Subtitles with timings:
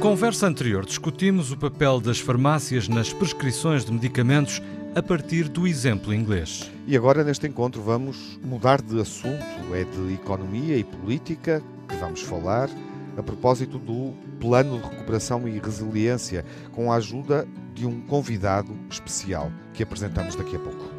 [0.00, 4.62] conversa anterior discutimos o papel das farmácias nas prescrições de medicamentos
[4.94, 6.70] a partir do exemplo inglês.
[6.86, 9.44] E agora, neste encontro, vamos mudar de assunto.
[9.74, 12.70] É de economia e política que vamos falar
[13.18, 19.52] a propósito do Plano de Recuperação e Resiliência, com a ajuda de um convidado especial
[19.74, 20.90] que apresentamos daqui a pouco.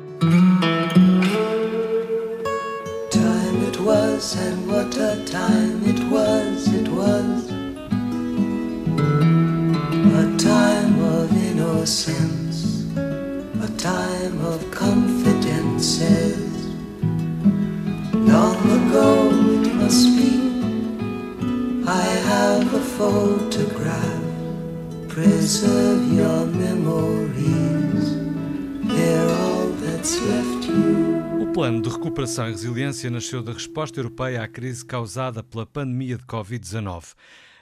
[3.10, 7.51] Time it was, and what a time it was, it was.
[11.82, 16.38] A time of confidences.
[18.14, 19.32] Long ago
[19.64, 20.62] it must be,
[21.88, 24.22] I have a photograph.
[25.10, 28.16] Preserve your memories,
[28.84, 31.42] they're all that's left you.
[31.42, 36.18] O plano de recuperação e resiliência nasceu da resposta europeia à crise causada pela pandemia
[36.20, 37.16] de Covid-19.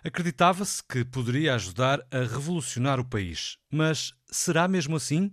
[0.03, 3.58] Acreditava-se que poderia ajudar a revolucionar o país.
[3.72, 5.31] Mas será mesmo assim?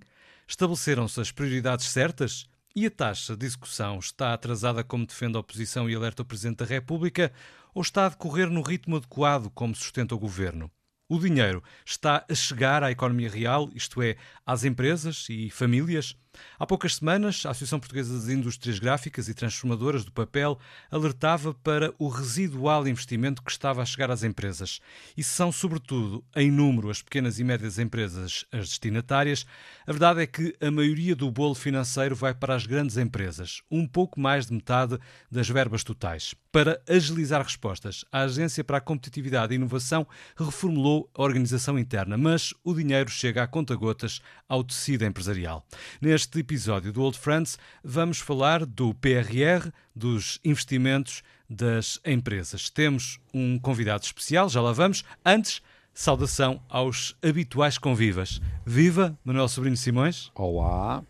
[0.48, 2.46] Estabeleceram-se as prioridades certas?
[2.74, 6.58] E a taxa de execução está atrasada como defende a oposição e alerta o Presidente
[6.58, 7.32] da República?
[7.72, 10.70] Ou está a decorrer no ritmo adequado como sustenta o Governo?
[11.08, 16.16] O dinheiro está a chegar à economia real, isto é, às empresas e famílias?
[16.58, 20.58] Há poucas semanas, a Associação Portuguesa das Indústrias Gráficas e Transformadoras do Papel
[20.90, 24.80] alertava para o residual investimento que estava a chegar às empresas.
[25.16, 29.46] E são, sobretudo, em número, as pequenas e médias empresas as destinatárias,
[29.86, 33.86] a verdade é que a maioria do bolo financeiro vai para as grandes empresas, um
[33.86, 34.98] pouco mais de metade
[35.30, 36.34] das verbas totais.
[36.56, 42.54] Para agilizar respostas, a Agência para a Competitividade e Inovação reformulou a organização interna, mas
[42.64, 45.66] o dinheiro chega a conta-gotas ao tecido empresarial.
[46.00, 52.70] Neste episódio do Old Friends, vamos falar do PRR, dos investimentos das empresas.
[52.70, 55.04] Temos um convidado especial, já lá vamos.
[55.22, 55.60] Antes,
[55.92, 58.40] saudação aos habituais convivas.
[58.64, 60.32] Viva Manuel Sobrinho Simões.
[60.34, 61.04] Olá.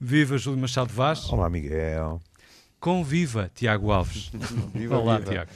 [0.00, 1.30] Viva Júlio Machado Vaz.
[1.30, 2.18] Olá, Miguel.
[2.80, 4.30] Conviva Tiago Alves.
[4.72, 5.30] viva, olá, viva.
[5.30, 5.50] Tiago.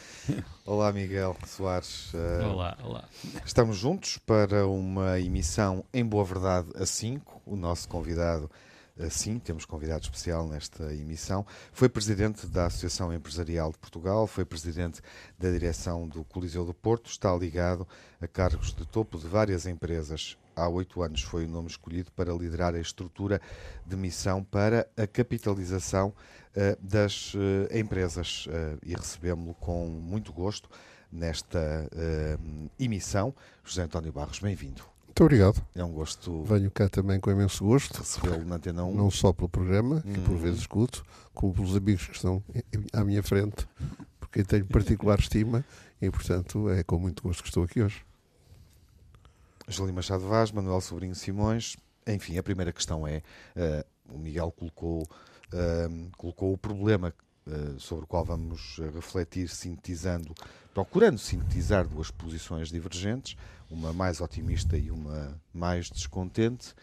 [0.66, 2.12] Olá, Miguel Soares.
[2.12, 3.04] Uh, olá, olá.
[3.46, 7.40] Estamos juntos para uma emissão em boa verdade a 5.
[7.46, 8.50] O nosso convidado
[9.10, 11.44] Sim, temos convidado especial nesta emissão.
[11.72, 15.00] Foi presidente da Associação Empresarial de Portugal, foi presidente
[15.36, 17.88] da direção do Coliseu do Porto, está ligado
[18.20, 20.36] a cargos de topo de várias empresas.
[20.56, 23.40] Há oito anos foi o nome escolhido para liderar a estrutura
[23.84, 27.38] de missão para a capitalização uh, das uh,
[27.72, 30.68] empresas uh, e recebemos-lo com muito gosto
[31.10, 31.88] nesta
[32.76, 33.32] emissão.
[33.62, 34.82] José António Barros, bem-vindo.
[35.06, 35.64] Muito obrigado.
[35.72, 36.42] É um gosto.
[36.42, 37.98] Venho cá também com imenso gosto.
[37.98, 38.94] Recebê-lo na Antena 1.
[38.96, 40.38] Não só pelo programa, que por uhum.
[40.38, 42.42] vezes escuto, como pelos amigos que estão
[42.92, 43.64] à minha frente,
[44.18, 45.64] porque tenho particular estima
[46.02, 48.04] e, portanto, é com muito gosto que estou aqui hoje.
[49.68, 51.76] Júlio Machado Vaz, Manuel Sobrinho Simões.
[52.06, 53.22] Enfim, a primeira questão é:
[53.56, 57.14] uh, o Miguel colocou, uh, colocou o problema
[57.46, 60.34] uh, sobre o qual vamos refletir, sintetizando,
[60.72, 63.36] procurando sintetizar duas posições divergentes
[63.70, 66.74] uma mais otimista e uma mais descontente.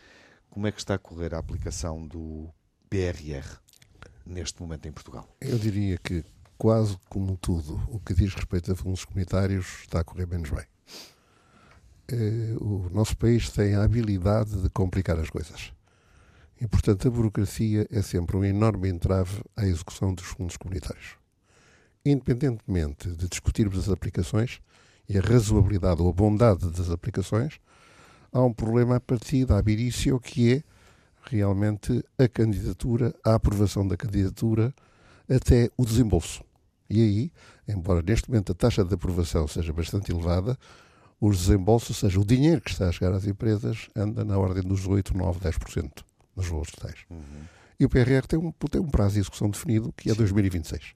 [0.50, 2.50] Como é que está a correr a aplicação do
[2.90, 3.58] PRR
[4.26, 5.28] neste momento em Portugal?
[5.40, 6.26] Eu diria que,
[6.58, 10.66] quase como tudo o que diz respeito a fundos comunitários, está a correr menos bem.
[12.12, 15.72] Eh, o nosso país tem a habilidade de complicar as coisas.
[16.60, 21.16] E, portanto, a burocracia é sempre um enorme entrave à execução dos fundos comunitários.
[22.06, 24.62] Independentemente de discutirmos as aplicações,
[25.12, 27.60] e a razoabilidade ou a bondade das aplicações,
[28.32, 30.64] há um problema a partir da abirício que é
[31.24, 34.74] realmente a candidatura, a aprovação da candidatura
[35.30, 36.44] até o desembolso.
[36.90, 37.32] E aí,
[37.68, 40.58] embora neste momento a taxa de aprovação seja bastante elevada,
[41.22, 44.64] os desembolsos, ou seja, o dinheiro que está a chegar às empresas, anda na ordem
[44.64, 46.04] dos 8, 9, 10%
[46.36, 46.98] nos valores totais.
[47.12, 47.44] Uhum.
[47.80, 50.96] E o PRR tem um, tem um prazo de execução definido que é 2026.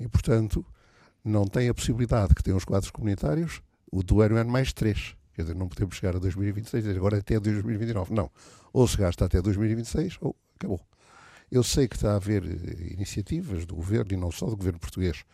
[0.00, 0.66] E, portanto,
[1.24, 5.14] não tem a possibilidade que têm os quadros comunitários, o do ano é mais 3.
[5.32, 8.12] Quer dizer, não podemos chegar a 2026 dizer agora até 2029.
[8.12, 8.28] Não.
[8.72, 10.80] Ou se gasta até 2026 ou acabou.
[11.50, 14.80] Eu sei que está a haver eh, iniciativas do governo e não só do governo
[14.80, 15.24] português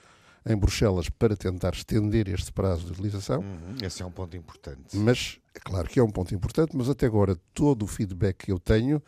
[0.47, 3.41] em Bruxelas para tentar estender este prazo de utilização.
[3.41, 4.97] Uhum, esse é um ponto importante.
[4.97, 8.53] Mas, é claro que é um ponto importante, mas até agora todo o feedback que
[8.53, 9.03] eu tenho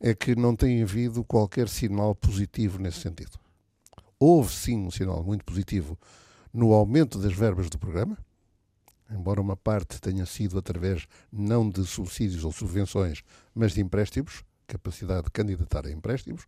[0.00, 3.38] é que não tem havido qualquer sinal positivo nesse sentido.
[4.18, 5.98] Houve sim um sinal muito positivo
[6.52, 8.16] no aumento das verbas do programa,
[9.10, 13.22] embora uma parte tenha sido através não de subsídios ou subvenções,
[13.54, 16.46] mas de empréstimos, capacidade de candidatar a empréstimos.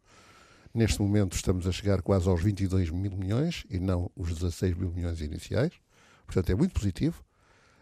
[0.77, 4.93] Neste momento estamos a chegar quase aos 22 mil milhões e não os 16 mil
[4.93, 5.73] milhões iniciais.
[6.27, 7.25] Portanto, é muito positivo.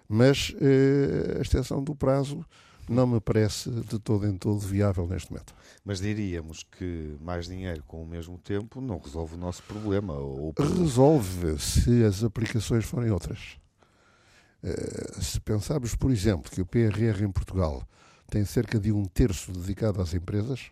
[0.08, 2.46] Mas eh, a extensão do prazo
[2.88, 5.52] não me parece de todo em todo viável neste momento.
[5.84, 10.14] Mas diríamos que mais dinheiro com o mesmo tempo não resolve o nosso problema.
[10.14, 10.54] Ou...
[10.56, 13.58] Resolve se as aplicações forem outras.
[14.62, 17.82] Uh, se pensarmos, por exemplo, que o PRR em Portugal
[18.30, 20.70] tem cerca de um terço dedicado às empresas,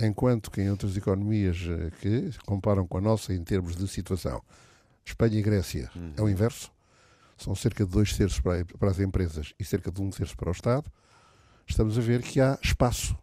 [0.00, 4.42] enquanto que em outras economias eh, que comparam com a nossa em termos de situação,
[5.04, 6.12] Espanha e Grécia uhum.
[6.16, 6.70] é o inverso,
[7.36, 10.48] são cerca de dois terços para, para as empresas e cerca de um terço para
[10.48, 10.90] o Estado,
[11.66, 13.16] estamos a ver que há espaço.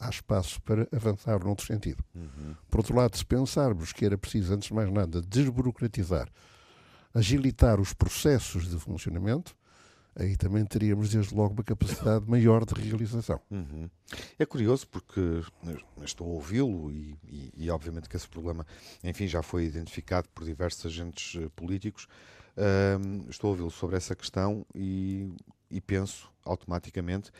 [0.00, 2.04] Há espaço para avançar noutro sentido.
[2.14, 2.54] Uhum.
[2.70, 6.28] Por outro lado, se pensarmos que era preciso, antes de mais nada, desburocratizar,
[7.12, 9.56] agilitar os processos de funcionamento,
[10.18, 13.40] aí também teríamos desde logo uma capacidade maior de realização.
[13.50, 13.88] Uhum.
[14.38, 15.20] É curioso porque
[16.02, 18.66] estou a ouvi-lo e, e, e, obviamente que esse problema,
[19.02, 22.08] enfim, já foi identificado por diversos agentes eh, políticos,
[23.30, 25.32] estou a ouvi-lo sobre essa questão e,
[25.70, 27.30] e penso automaticamente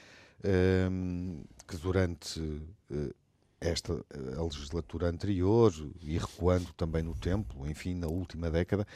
[1.66, 3.14] que durante uh,
[3.60, 3.92] esta
[4.36, 8.86] a legislatura anterior e recuando também no tempo, enfim, na última década,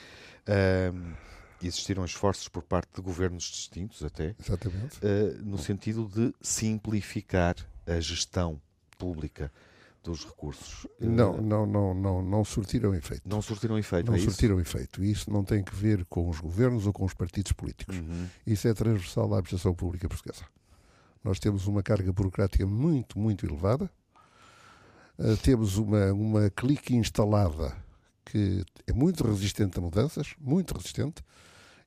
[1.66, 7.56] existiram esforços por parte de governos distintos até, uh, no sentido de simplificar
[7.86, 8.60] a gestão
[8.98, 9.50] pública
[10.02, 10.86] dos recursos.
[10.98, 13.22] Não, não, não, não, não surtiram efeito.
[13.24, 14.76] Não surtiram efeito, Não é surtiram isso?
[14.76, 15.04] efeito.
[15.04, 17.96] Isso não tem que ver com os governos ou com os partidos políticos.
[17.96, 18.26] Uhum.
[18.46, 20.44] Isso é transversal à administração pública portuguesa.
[21.22, 23.88] Nós temos uma carga burocrática muito, muito elevada.
[25.16, 27.76] Uh, temos uma, uma clique instalada
[28.24, 31.22] que é muito resistente a mudanças, muito resistente.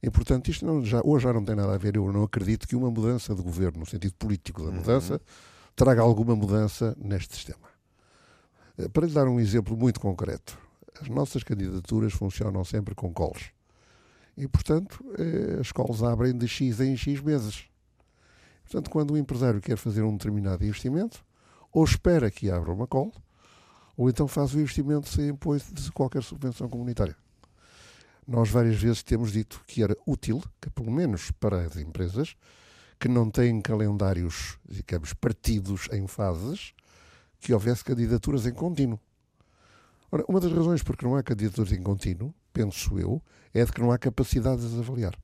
[0.02, 1.96] E, portanto, isto não, já, hoje já não tem nada a ver.
[1.96, 4.76] Eu não acredito que uma mudança de governo, no sentido político da uhum.
[4.76, 5.20] mudança, uhum.
[5.76, 7.68] traga alguma mudança neste sistema.
[8.78, 10.58] Eh, para lhe dar um exemplo muito concreto,
[11.02, 13.52] as nossas candidaturas funcionam sempre com calls.
[14.38, 17.66] E, portanto, eh, as calls abrem de X em X meses.
[18.64, 21.24] Portanto, quando o empresário quer fazer um determinado investimento,
[21.72, 23.14] ou espera que abra uma call,
[23.98, 27.16] ou então faz o investimento sem apoio de qualquer subvenção comunitária.
[28.28, 32.36] Nós várias vezes temos dito que era útil, que pelo menos para as empresas
[33.00, 36.74] que não têm calendários, digamos, partidos em fases,
[37.40, 39.00] que houvesse candidaturas em contínuo.
[40.12, 43.22] Ora, uma das razões por que não há candidaturas em contínuo, penso eu,
[43.54, 45.16] é de que não há capacidade de avaliar.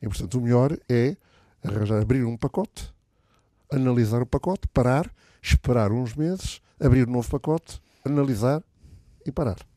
[0.00, 1.16] E, portanto, o melhor é
[1.62, 2.92] arranjar, abrir um pacote,
[3.70, 5.12] analisar o pacote, parar,
[5.42, 8.62] esperar uns meses, abrir um novo pacote, analisar
[9.26, 9.67] e parar.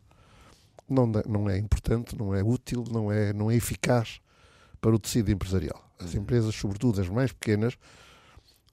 [0.91, 4.19] Não, não é importante, não é útil, não é, não é eficaz
[4.79, 5.81] para o tecido empresarial.
[5.99, 6.21] As uhum.
[6.21, 7.77] empresas, sobretudo as mais pequenas,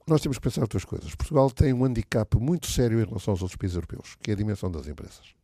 [0.05, 1.13] nós temos que pensar outras coisas.
[1.15, 4.37] Portugal tem um handicap muito sério em relação aos outros países europeus, que é a
[4.37, 5.38] dimensão das empresas.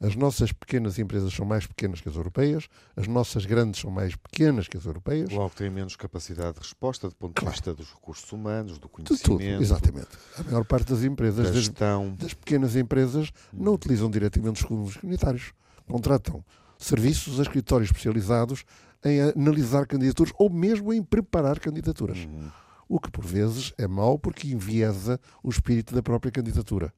[0.00, 4.14] As nossas pequenas empresas são mais pequenas que as europeias, as nossas grandes são mais
[4.14, 5.30] pequenas que as europeias.
[5.30, 7.52] Logo têm menos capacidade de resposta do ponto de claro.
[7.52, 9.22] vista dos recursos humanos, do conhecimento.
[9.22, 10.08] De tudo, exatamente.
[10.36, 11.68] A maior parte das empresas, das,
[12.16, 15.52] das, pequenas empresas, não utilizam diretamente os fundos comunitários.
[15.86, 16.44] Contratam
[16.78, 18.64] serviços a escritórios especializados
[19.04, 22.18] em analisar candidaturas ou mesmo em preparar candidaturas.
[22.18, 22.50] Uhum
[22.88, 26.92] o que por vezes é mau porque enviesa o espírito da própria candidatura.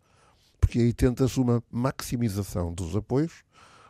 [0.60, 3.42] Porque aí tenta-se uma maximização dos apoios,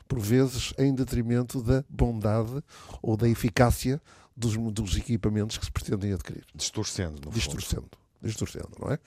[0.08, 2.62] por vezes em detrimento da bondade
[3.02, 4.00] ou da eficácia
[4.36, 6.44] dos, dos equipamentos que se pretendem adquirir.
[6.54, 7.98] Distorcendo, no Distorcendo, fundo.
[8.22, 8.98] distorcendo, não é?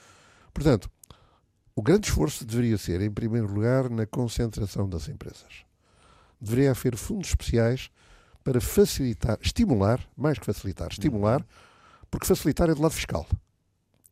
[0.54, 0.90] Portanto,
[1.76, 5.66] o grande esforço deveria ser, em primeiro lugar, na concentração das empresas.
[6.40, 7.90] Deveria haver fundos especiais
[8.44, 11.74] para facilitar, estimular, mais que facilitar, estimular uhum
[12.14, 13.26] porque facilitar é do lado fiscal.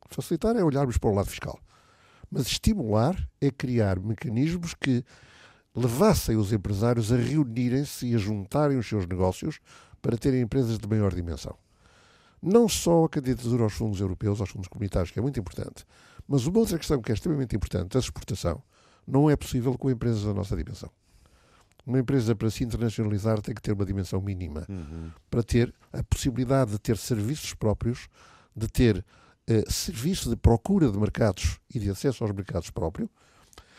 [0.10, 1.60] Facilitar é olharmos para o lado fiscal.
[2.32, 5.04] Mas estimular é criar mecanismos que
[5.76, 9.60] levassem os empresários a reunirem-se e a juntarem os seus negócios
[10.02, 11.56] para terem empresas de maior dimensão.
[12.42, 15.86] Não só a candidatura aos fundos europeus, aos fundos comunitários, que é muito importante,
[16.28, 18.64] mas uma outra questão que é extremamente importante, a exportação,
[19.06, 20.90] não é possível com empresas da nossa dimensão.
[21.86, 25.12] Uma empresa, para se internacionalizar, tem que ter uma dimensão mínima uhum.
[25.30, 28.08] para ter a possibilidade de ter serviços próprios,
[28.56, 29.04] de ter
[29.70, 33.10] serviço de procura de mercados e de acesso aos mercados próprios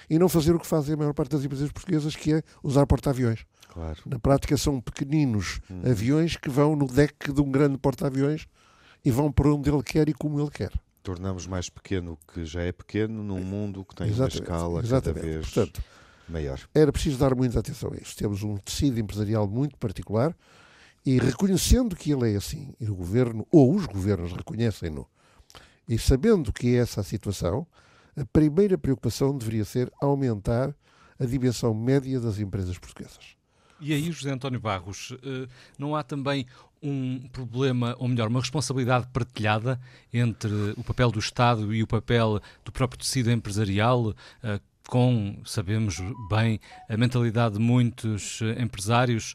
[0.09, 2.87] e não fazer o que fazem a maior parte das empresas portuguesas, que é usar
[2.87, 3.45] porta-aviões.
[3.69, 3.99] Claro.
[4.05, 5.91] Na prática, são pequeninos uhum.
[5.91, 8.47] aviões que vão no deck de um grande porta-aviões
[9.05, 10.73] e vão para onde ele quer e como ele quer.
[11.02, 14.81] Tornamos mais pequeno o que já é pequeno num mundo que tem exatamente, uma escala
[14.81, 15.21] exatamente.
[15.21, 15.50] cada vez.
[15.50, 15.83] Portanto,
[16.29, 16.61] maior.
[16.75, 18.17] Era preciso dar muita atenção a isto.
[18.17, 20.37] Temos um tecido empresarial muito particular
[21.05, 25.09] e reconhecendo que ele é assim, e o governo, ou os governos reconhecem-no,
[25.89, 27.67] e sabendo que é essa a situação,
[28.17, 30.75] a primeira preocupação deveria ser aumentar
[31.19, 33.37] a dimensão média das empresas portuguesas.
[33.81, 36.47] E aí, José António Barros, eh, não há também
[36.81, 39.81] um problema, ou melhor, uma responsabilidade partilhada
[40.12, 45.97] entre o papel do Estado e o papel do próprio tecido empresarial, eh, com, sabemos
[46.31, 49.35] bem, a mentalidade de muitos eh, empresários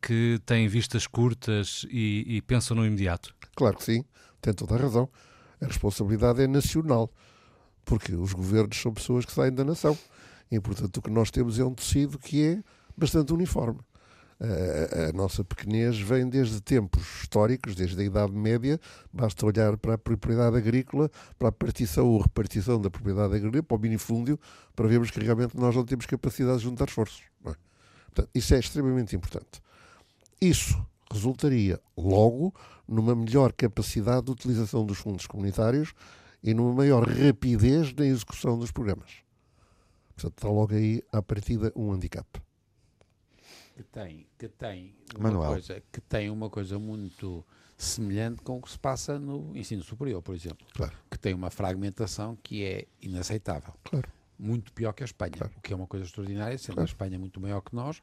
[0.00, 3.34] que têm vistas curtas e, e pensam no imediato?
[3.54, 4.02] Claro que sim,
[4.40, 5.10] tem toda a razão.
[5.60, 7.10] A responsabilidade é nacional,
[7.84, 9.96] porque os governos são pessoas que saem da nação.
[10.50, 12.62] E, portanto, o que nós temos é um tecido que é
[12.96, 13.80] bastante uniforme.
[14.40, 18.80] A, a, nossa pequenez vem desde tempos históricos, desde a Idade Média.
[19.12, 23.76] Basta olhar para a propriedade agrícola, para a partição ou repartição da propriedade agrícola, para
[23.76, 24.38] o minifúndio,
[24.76, 27.22] para vermos que realmente nós não temos capacidade de juntar esforços.
[27.46, 27.52] É?
[28.06, 29.60] Portanto, isso é extremamente importante.
[30.40, 32.54] Isso resultaria, logo,
[32.88, 35.92] numa melhor capacidade de utilização dos fundos comunitários
[36.42, 39.22] e numa maior rapidez na execução dos programas.
[40.14, 42.26] Portanto, está logo aí, à partida, um handicap
[43.78, 45.50] que tem, que tem uma Manuel.
[45.50, 47.44] coisa, que tem uma coisa muito
[47.76, 50.66] semelhante com o que se passa no ensino superior, por exemplo.
[50.74, 50.96] Claro.
[51.08, 53.72] Que tem uma fragmentação que é inaceitável.
[53.84, 54.10] Claro.
[54.36, 55.52] Muito pior que a Espanha, claro.
[55.56, 56.88] o que é uma coisa extraordinária, sendo claro.
[56.88, 58.02] a Espanha muito maior que nós.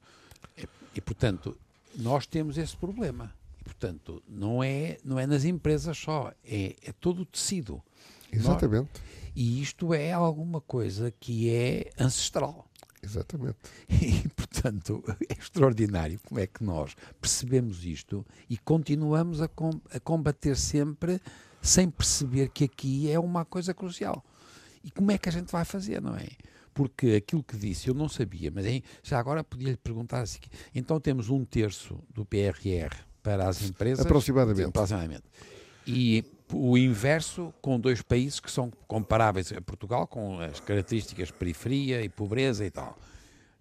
[0.58, 0.66] E,
[0.96, 1.58] e, portanto,
[1.98, 3.34] nós temos esse problema.
[3.66, 7.82] Portanto, não é, não é nas empresas só, é, é todo o tecido.
[8.32, 8.90] Exatamente.
[8.94, 9.04] Nós,
[9.36, 12.70] e isto é alguma coisa que é ancestral.
[13.04, 13.58] Exatamente.
[13.90, 20.00] E, portanto, é extraordinário como é que nós percebemos isto e continuamos a, com, a
[20.00, 21.20] combater sempre
[21.62, 24.24] sem perceber que aqui é uma coisa crucial.
[24.84, 26.28] E como é que a gente vai fazer, não é?
[26.74, 30.40] Porque aquilo que disse eu não sabia, mas hein, já agora podia-lhe perguntar assim:
[30.74, 34.06] então temos um terço do PRR para as empresas.
[34.06, 34.70] Aproximadamente.
[34.70, 35.24] Aproximadamente.
[35.88, 42.04] E o inverso com dois países que são comparáveis a Portugal, com as características periferia
[42.04, 42.96] e pobreza e tal.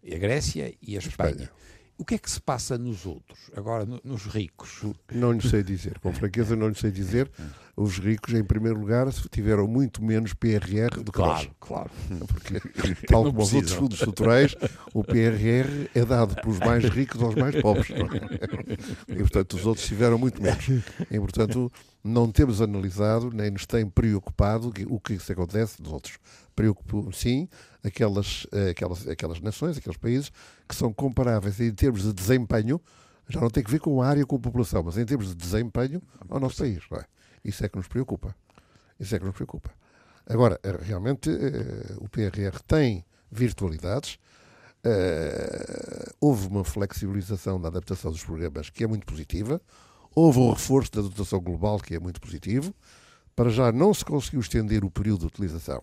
[0.04, 1.30] A Grécia e a Espanha.
[1.30, 1.50] Espanha.
[1.97, 4.83] O que é que se passa nos outros, agora no, nos ricos?
[5.13, 7.31] Não lhe sei dizer, com franqueza não lhe sei dizer.
[7.77, 11.51] Os ricos, em primeiro lugar, tiveram muito menos PRR do que claro, nós.
[11.61, 11.91] Claro,
[12.27, 12.61] Porque,
[13.07, 14.55] tal como os outros fundos estruturais,
[14.93, 17.89] o PRR é dado pelos mais ricos aos mais pobres.
[19.09, 20.67] E, portanto, os outros tiveram muito menos.
[21.11, 21.71] E, portanto,
[22.04, 26.18] não temos analisado, nem nos tem preocupado o que isso acontece nos outros.
[26.54, 27.49] Preocupa, sim,
[27.82, 30.30] aquelas, eh, aquelas, aquelas nações, aqueles países
[30.68, 32.78] que são comparáveis em termos de desempenho,
[33.26, 35.34] já não tem que ver com a área, com a população, mas em termos de
[35.34, 36.82] desempenho ao nosso país.
[36.92, 37.04] É?
[37.42, 38.37] Isso é que nos preocupa.
[39.00, 39.70] Isso é que nos preocupa.
[40.26, 44.18] Agora, eh, realmente, eh, o PRR tem virtualidades.
[46.20, 49.58] houve uma flexibilização da adaptação dos programas que é muito positiva.
[50.14, 52.75] Houve um reforço da dotação global que é muito positivo.
[53.35, 55.83] Para já não se conseguiu estender o período de utilização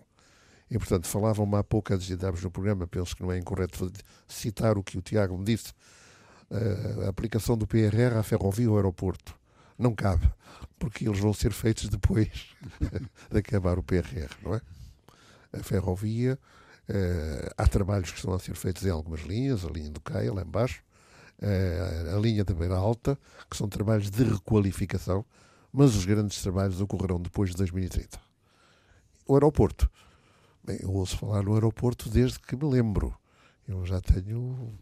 [0.71, 3.91] e, portanto, falavam-me há pouco, antes de entrarmos no programa, penso que não é incorreto
[4.25, 5.73] citar o que o Tiago me disse,
[7.05, 9.35] a aplicação do PRR à ferrovia ou aeroporto.
[9.77, 10.31] Não cabe,
[10.79, 12.55] porque eles vão ser feitos depois
[13.29, 14.61] de acabar o PRR, não é?
[15.51, 16.39] A ferrovia,
[16.87, 20.33] uh, há trabalhos que estão a ser feitos em algumas linhas, a linha do Caia,
[20.33, 20.81] lá embaixo,
[21.41, 23.17] a linha da Beira Alta,
[23.49, 25.25] que são trabalhos de requalificação,
[25.73, 28.19] mas os grandes trabalhos ocorrerão depois de 2030.
[29.27, 29.89] O aeroporto,
[30.63, 33.17] Bem, eu ouço falar no aeroporto desde que me lembro.
[33.67, 34.73] Eu já tenho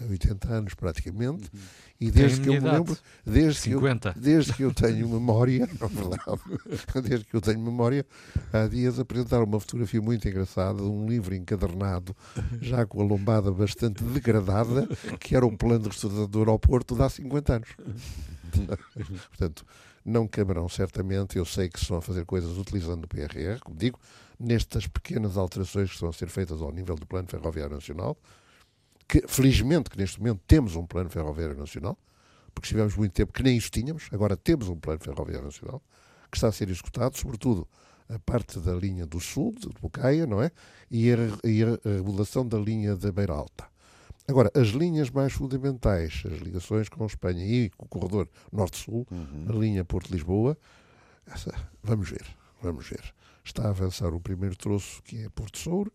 [0.00, 1.60] 80 anos praticamente uhum.
[2.00, 4.12] e desde que eu me lembro, desde 50.
[4.12, 6.40] que, eu, desde que eu tenho memória, não verdade,
[7.08, 8.04] desde que eu tenho memória,
[8.52, 12.16] há dias apresentaram uma fotografia muito engraçada de um livro encadernado,
[12.60, 14.88] já com a lombada bastante degradada,
[15.20, 17.68] que era um plano de restauração do aeroporto de há 50 anos.
[19.28, 19.64] Portanto,
[20.08, 24.00] não caberão certamente, eu sei que estão a fazer coisas utilizando o PRR, como digo,
[24.38, 28.16] nestas pequenas alterações que estão a ser feitas ao nível do Plano Ferroviário Nacional,
[29.06, 31.98] que felizmente que neste momento temos um Plano Ferroviário Nacional,
[32.54, 35.82] porque tivemos muito tempo que nem isso tínhamos, agora temos um Plano Ferroviário Nacional,
[36.30, 37.66] que está a ser executado, sobretudo
[38.08, 40.50] a parte da linha do Sul, de Bocaia, não é?
[40.90, 43.66] E a, e a regulação da linha da Beira Alta.
[44.28, 49.06] Agora, as linhas mais fundamentais, as ligações com a Espanha e com o corredor Norte-Sul,
[49.10, 49.46] uhum.
[49.48, 50.56] a linha Porto-Lisboa,
[51.82, 52.26] vamos ver,
[52.62, 53.14] vamos ver
[53.48, 55.92] está a avançar o primeiro troço, que é Porto Souro.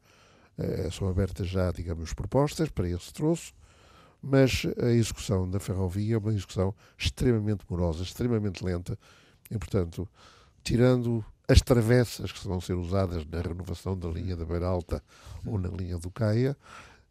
[0.57, 3.53] Uh, são abertas já, digamos, propostas para esse troço,
[4.21, 8.97] mas a execução da ferrovia é uma execução extremamente morosa, extremamente lenta,
[9.49, 10.07] e, portanto,
[10.63, 15.03] tirando as travessas que vão ser usadas na renovação da linha da Beira Alta
[15.45, 16.55] ou na linha do Caia,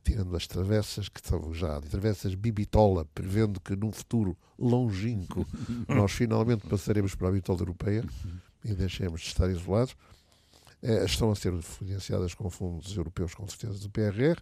[0.02, 5.46] tirando as travessas que estão já, travessas bibitola, prevendo que num futuro longínquo
[5.88, 8.04] nós finalmente passaremos para a bitola europeia
[8.64, 9.96] e deixemos de estar isolados,
[10.82, 14.40] é, estão a ser financiadas com fundos europeus, com certeza, do PRR,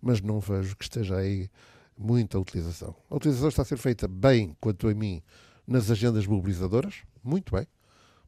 [0.00, 1.50] mas não vejo que esteja aí
[1.98, 2.94] muita utilização.
[3.10, 5.22] A utilização está a ser feita bem, quanto a mim,
[5.66, 7.66] nas agendas mobilizadoras, muito bem,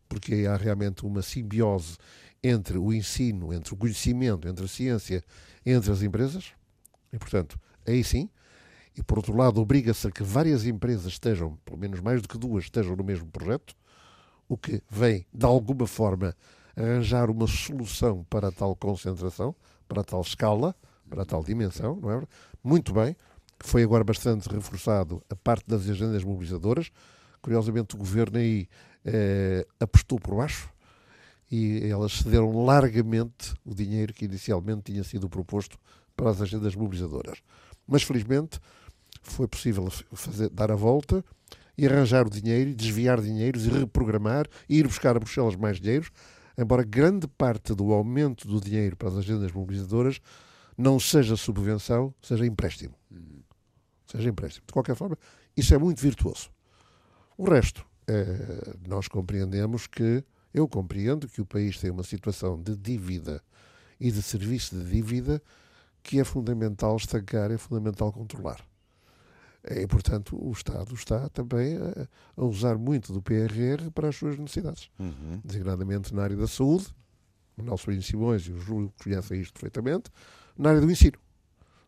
[0.09, 1.97] porque aí há realmente uma simbiose
[2.43, 5.25] entre o ensino, entre o conhecimento, entre a ciência,
[5.65, 6.53] entre as empresas,
[7.13, 8.29] e portanto, aí sim.
[8.97, 12.37] E por outro lado, obriga-se a que várias empresas estejam, pelo menos mais do que
[12.39, 13.75] duas, estejam no mesmo projeto,
[14.49, 16.37] o que vem, de alguma forma,
[16.77, 19.55] arranjar uma solução para tal concentração,
[19.89, 20.75] para tal escala,
[21.09, 22.23] para tal dimensão, não é?
[22.63, 23.17] Muito bem.
[23.61, 26.91] Foi agora bastante reforçado a parte das agendas mobilizadoras.
[27.41, 28.69] Curiosamente, o governo aí
[29.05, 30.71] eh, apostou por baixo
[31.51, 35.79] e elas cederam largamente o dinheiro que inicialmente tinha sido proposto
[36.17, 37.39] para as agendas mobilizadoras.
[37.87, 38.59] Mas, felizmente,
[39.23, 41.25] foi possível fazer, dar a volta
[41.77, 46.11] e arranjar o dinheiro, desviar dinheiros e reprogramar e ir buscar a Bruxelas mais dinheiros,
[46.57, 50.21] embora grande parte do aumento do dinheiro para as agendas mobilizadoras
[50.77, 52.95] não seja subvenção, seja empréstimo.
[54.07, 54.67] Seja empréstimo.
[54.67, 55.17] De qualquer forma,
[55.57, 56.51] isso é muito virtuoso.
[57.37, 62.77] O resto, eh, nós compreendemos que, eu compreendo que o país tem uma situação de
[62.77, 63.43] dívida
[63.99, 65.43] e de serviço de dívida
[66.03, 68.61] que é fundamental estancar, é fundamental controlar.
[69.65, 74.37] E, portanto, o Estado está também a, a, usar muito do PRR para as suas
[74.37, 75.41] necessidades, uhum.
[75.45, 76.87] designadamente na área da saúde,
[77.57, 80.11] o Nelson Simões e o Júlio conhecem isto perfeitamente,
[80.59, 81.19] na área do ensino.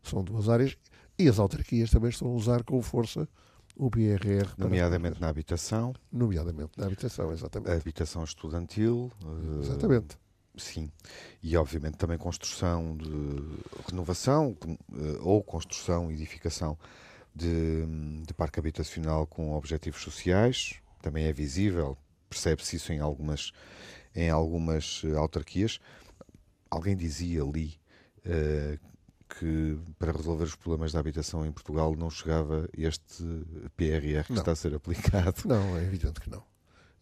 [0.03, 0.77] São duas áreas
[1.19, 3.29] e as autarquias também estão a usar com força
[3.77, 4.49] o PRR.
[4.57, 5.95] Nomeadamente na habitação.
[6.13, 7.71] Nomeadamente na habitação, exatamente.
[7.73, 9.11] A habitação estudantil.
[9.63, 10.17] Exatamente.
[10.57, 10.91] Sim.
[11.43, 13.11] E, obviamente, também construção de
[13.91, 14.79] renovação uh,
[15.21, 16.79] ou construção edificação
[17.35, 17.85] de,
[18.25, 20.75] de parque habitacional com objetivos sociais.
[21.03, 23.53] Também é visível, percebe-se isso em algumas,
[24.15, 25.81] em algumas uh, autarquias.
[26.71, 27.79] Alguém dizia ali
[28.25, 28.79] uh,
[29.29, 33.25] que para resolver os problemas da habitação em Portugal não chegava este
[33.77, 34.39] PRR que não.
[34.39, 35.43] está a ser aplicado.
[35.47, 36.54] Não, é evidente que não.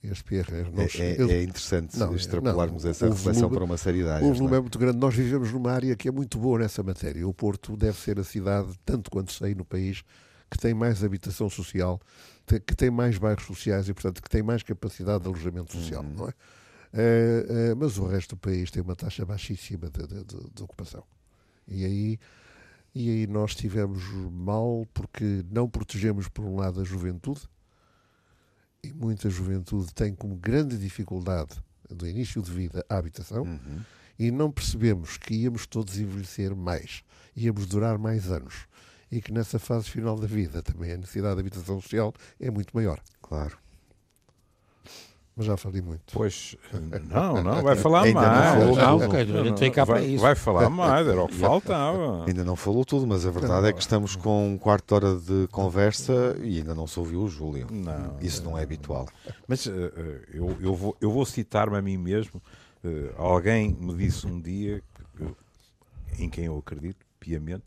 [0.02, 3.76] Este PRR não é, é, é interessante não, extrapolarmos não, essa reflexão volume, para uma
[3.76, 4.28] série de áreas.
[4.28, 4.58] O volume é?
[4.58, 4.98] é muito grande.
[4.98, 7.26] Nós vivemos numa área que é muito boa nessa matéria.
[7.26, 10.02] O Porto deve ser a cidade, tanto quanto sei, no país,
[10.50, 12.00] que tem mais habitação social,
[12.66, 16.14] que tem mais bairros sociais e, portanto, que tem mais capacidade de alojamento social, uhum.
[16.16, 16.32] não é?
[16.94, 17.74] É, é?
[17.74, 21.04] mas o resto do país tem uma taxa baixíssima de, de, de, de ocupação.
[21.66, 22.18] E aí,
[22.94, 27.40] e aí nós estivemos mal porque não protegemos, por um lado, a juventude,
[28.84, 31.54] e muita juventude tem como grande dificuldade
[31.88, 33.80] do início de vida a habitação, uhum.
[34.18, 37.04] e não percebemos que íamos todos envelhecer mais,
[37.36, 38.66] íamos durar mais anos,
[39.10, 42.74] e que nessa fase final da vida também a necessidade de habitação social é muito
[42.74, 43.00] maior.
[43.20, 43.61] Claro
[45.34, 46.12] mas já falei muito.
[46.12, 46.56] Pois,
[47.08, 48.54] não, não, vai falar Ainda mais.
[48.54, 50.22] Não falou, não, não, tem cá vai, para isso.
[50.22, 52.26] vai falar mais, era o que faltava.
[52.26, 55.18] Ainda não falou tudo, mas a verdade é que estamos com um quarto de hora
[55.18, 57.66] de conversa e ainda não se ouviu o Júlio.
[57.70, 59.08] Não, isso não é habitual.
[59.48, 59.70] Mas uh,
[60.32, 62.42] eu, eu, vou, eu vou citar-me a mim mesmo.
[62.84, 64.82] Uh, alguém me disse um dia,
[66.18, 67.64] em quem eu acredito, piamente,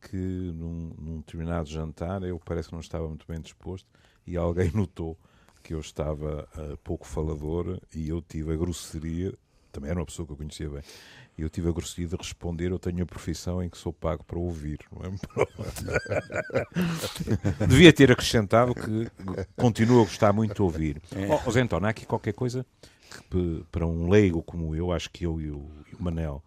[0.00, 3.86] que num, num determinado jantar eu parece que não estava muito bem disposto
[4.26, 5.16] e alguém notou
[5.64, 9.32] que eu estava uh, pouco falador e eu tive a grosseria,
[9.72, 10.82] também era uma pessoa que eu conhecia bem,
[11.36, 14.22] e eu tive a grosseria de responder: Eu tenho a profissão em que sou pago
[14.22, 14.78] para ouvir.
[17.58, 17.66] É?
[17.66, 19.10] Devia ter acrescentado que
[19.56, 21.02] continuo a gostar muito de ouvir.
[21.10, 21.26] É.
[21.44, 22.64] Oh, Zé António, há aqui qualquer coisa
[23.30, 26.42] que para um leigo como eu, acho que eu e o, e o Manel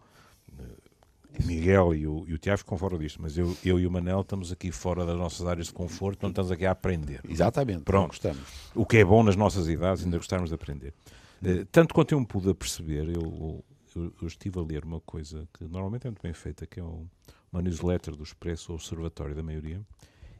[1.44, 4.20] Miguel e o, e o Tiago ficam fora disto, mas eu, eu e o Manel
[4.20, 7.20] estamos aqui fora das nossas áreas de conforto, não estamos aqui a aprender.
[7.28, 7.82] Exatamente.
[7.82, 8.08] Pronto.
[8.08, 8.42] Gostamos.
[8.74, 10.94] O que é bom nas nossas idades, ainda gostarmos de aprender.
[11.42, 15.48] Uh, tanto quanto eu me pude perceber, eu, eu, eu, estive a ler uma coisa
[15.54, 17.06] que normalmente é muito bem feita, que é um,
[17.52, 19.80] uma newsletter do Expresso Observatório da Maioria,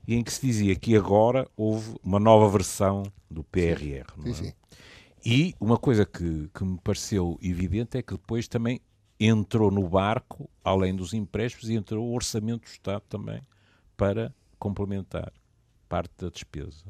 [0.07, 4.07] e em que se dizia que agora houve uma nova versão do PRR.
[4.23, 4.35] Sim, é?
[4.35, 4.53] sim.
[5.25, 8.81] E uma coisa que, que me pareceu evidente é que depois também
[9.19, 13.43] entrou no barco, além dos empréstimos, e entrou o orçamento do Estado também
[13.97, 15.33] para complementar
[15.89, 16.85] parte da despesa.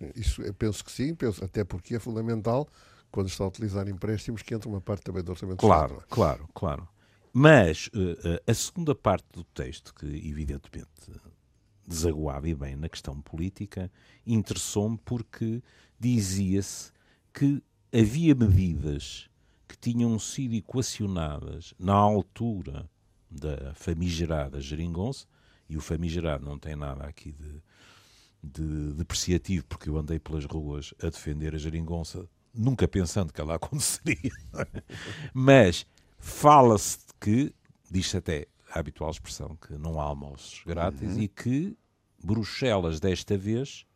[0.00, 0.12] É?
[0.16, 2.68] Isso, eu penso que sim, penso, até porque é fundamental,
[3.10, 6.08] quando está a utilizar empréstimos, que entre uma parte também do orçamento claro, do Estado.
[6.08, 6.88] Claro, claro, claro.
[7.32, 10.88] Mas uh, a segunda parte do texto, que evidentemente
[11.86, 13.92] desaguava e bem na questão política,
[14.26, 15.62] interessou-me porque
[16.00, 16.90] dizia-se
[17.32, 19.28] que havia medidas
[19.68, 22.88] que tinham sido equacionadas na altura
[23.30, 25.26] da famigerada geringonça,
[25.68, 27.62] e o famigerado não tem nada aqui de,
[28.42, 33.56] de depreciativo, porque eu andei pelas ruas a defender a geringonça, nunca pensando que ela
[33.56, 34.32] aconteceria.
[35.34, 35.84] Mas
[36.18, 37.52] fala-se que,
[37.90, 41.22] diz-se até a habitual expressão, que não há almoços grátis uhum.
[41.22, 41.76] e que
[42.22, 43.86] Bruxelas, desta vez,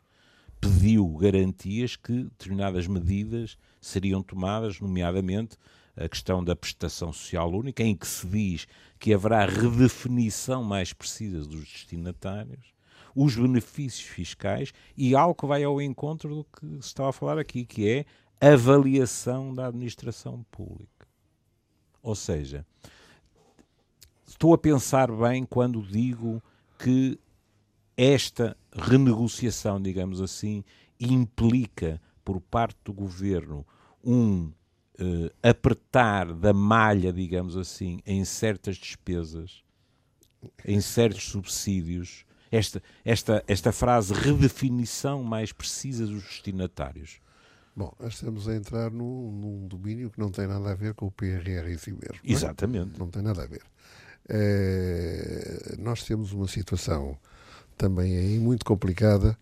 [0.59, 5.57] pediu garantias que determinadas medidas seriam tomadas, nomeadamente
[5.97, 8.67] a questão da prestação social única, em que se diz
[8.99, 12.71] que haverá redefinição mais precisa dos destinatários,
[13.15, 17.37] os benefícios fiscais e algo que vai ao encontro do que se estava a falar
[17.37, 18.05] aqui, que é
[18.39, 21.07] avaliação da administração pública.
[22.01, 22.65] Ou seja,
[24.25, 26.41] estou a pensar bem quando digo
[26.79, 27.19] que
[27.95, 30.63] esta renegociação, digamos assim,
[30.99, 33.65] implica por parte do governo
[34.03, 34.51] um
[34.99, 39.63] uh, apertar da malha, digamos assim, em certas despesas,
[40.65, 42.25] em certos subsídios.
[42.51, 47.21] Esta, esta, esta frase redefinição mais precisa dos destinatários.
[47.73, 51.07] Bom, nós estamos a entrar num, num, domínio que não tem nada a ver com
[51.07, 52.19] o PRR em si mesmo.
[52.23, 52.31] É?
[52.31, 52.91] Exatamente.
[52.91, 53.61] Não, não tem nada a ver.
[54.27, 57.17] É, nós temos uma situação
[57.77, 59.37] também aí muito complicada.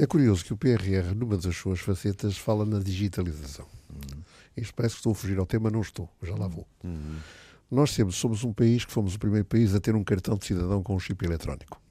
[0.00, 3.66] É curioso que o PRR, numa das suas facetas, fala na digitalização.
[3.90, 4.22] Uhum.
[4.56, 6.66] Isto parece que estou a fugir ao tema, não estou, já lá vou.
[6.84, 7.16] Uhum.
[7.68, 10.84] Nós somos um país que fomos o primeiro país a ter um cartão de cidadão
[10.84, 11.82] com um chip eletrónico,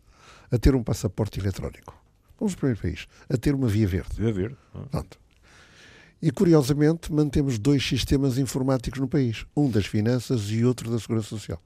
[0.49, 2.01] a ter um passaporte eletrónico.
[2.37, 4.15] Fomos o primeiro país a ter uma via verde.
[4.15, 4.57] Via verde.
[4.89, 5.19] Pronto.
[6.21, 11.27] E curiosamente mantemos dois sistemas informáticos no país, um das finanças e outro da segurança
[11.27, 11.61] social.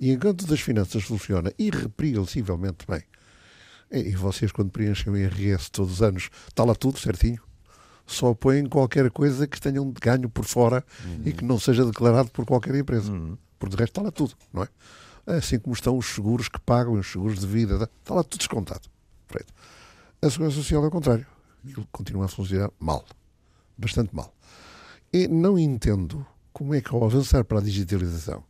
[0.00, 3.02] E enquanto das finanças funciona irrepreensivelmente bem,
[3.90, 7.40] e vocês quando preenchem o IRS todos os anos, está lá tudo certinho,
[8.06, 11.22] só põem qualquer coisa que tenham de ganho por fora uhum.
[11.24, 13.10] e que não seja declarado por qualquer empresa.
[13.10, 13.36] Uhum.
[13.58, 14.68] Por de resto está lá tudo, não é?
[15.26, 18.88] Assim como estão os seguros que pagam, os seguros de vida, está lá tudo descontado.
[19.26, 19.52] Feito.
[20.22, 21.26] A Segurança Social é o contrário.
[21.64, 23.04] Aquilo continua a funcionar mal.
[23.76, 24.32] Bastante mal.
[25.12, 28.44] E não entendo como é que ao avançar para a digitalização,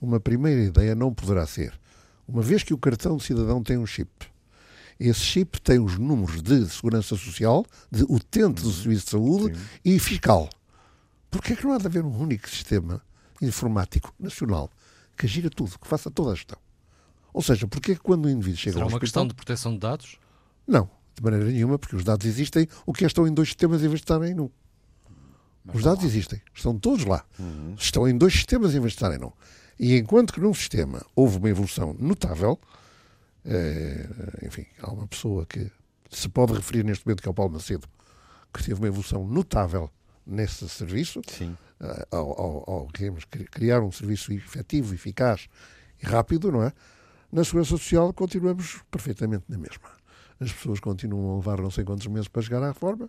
[0.00, 1.78] uma primeira ideia não poderá ser,
[2.26, 4.10] uma vez que o cartão de cidadão tem um chip,
[4.98, 8.74] esse chip tem os números de segurança social, de utente do uhum.
[8.74, 9.64] serviço de saúde Sim.
[9.84, 10.48] e fiscal.
[11.30, 13.02] Porquê é que não há de haver um único sistema
[13.40, 14.70] informático nacional
[15.16, 16.58] que gira tudo, que faça toda a gestão?
[17.32, 19.00] Ou seja, porquê é que quando o indivíduo chega Será ao uma hospital...
[19.00, 20.18] questão de proteção de dados?
[20.66, 23.80] Não, de maneira nenhuma, porque os dados existem, o que é estão em dois sistemas
[23.80, 24.50] em vez de estarem num.
[25.64, 26.08] Mas os dados lá.
[26.08, 27.24] existem, estão todos lá.
[27.38, 27.74] Uhum.
[27.78, 29.32] Estão em dois sistemas em vez de estarem num.
[29.78, 32.58] E enquanto que num sistema houve uma evolução notável,
[34.44, 35.70] enfim, há uma pessoa que
[36.10, 37.88] se pode referir neste momento, que é o Paulo Macedo,
[38.52, 39.90] que teve uma evolução notável
[40.26, 41.56] nesse serviço, Sim.
[41.80, 42.88] Eh, ao, ao, ao
[43.50, 45.48] criar um serviço efetivo, eficaz
[46.00, 46.72] e rápido, não é?
[47.30, 49.90] Na Segurança Social continuamos perfeitamente na mesma.
[50.38, 53.08] As pessoas continuam a levar não sei quantos meses para chegar à reforma.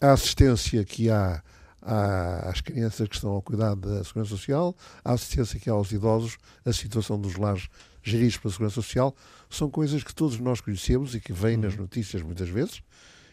[0.00, 1.42] A assistência que há
[1.82, 6.36] às crianças que estão ao cuidado da Segurança Social, a assistência que há aos idosos,
[6.64, 7.68] a situação dos lares
[8.02, 9.14] geridos pela Segurança Social,
[9.48, 11.82] são coisas que todos nós conhecemos e que vêm nas uhum.
[11.82, 12.82] notícias muitas vezes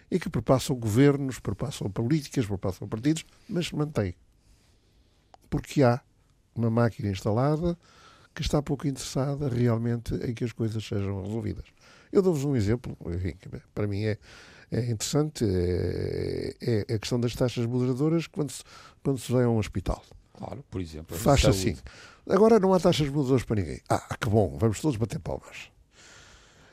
[0.10, 4.16] e que perpassam governos, perpassam políticas, perpassam partidos, mas se mantém.
[5.50, 6.02] Porque há
[6.56, 7.78] uma máquina instalada
[8.34, 11.66] que está pouco interessada realmente em que as coisas sejam resolvidas.
[12.12, 13.34] Eu dou-vos um exemplo, enfim,
[13.74, 14.18] para mim é,
[14.72, 18.64] é interessante, é, é, a questão das taxas moderadoras quando se,
[19.04, 20.04] quando se vai a um hospital.
[20.34, 21.18] Claro, por exemplo.
[21.18, 21.76] Faz assim.
[22.30, 23.82] Agora não há taxas moderadoras para ninguém.
[23.90, 25.70] Ah, que bom, vamos todos bater palmas.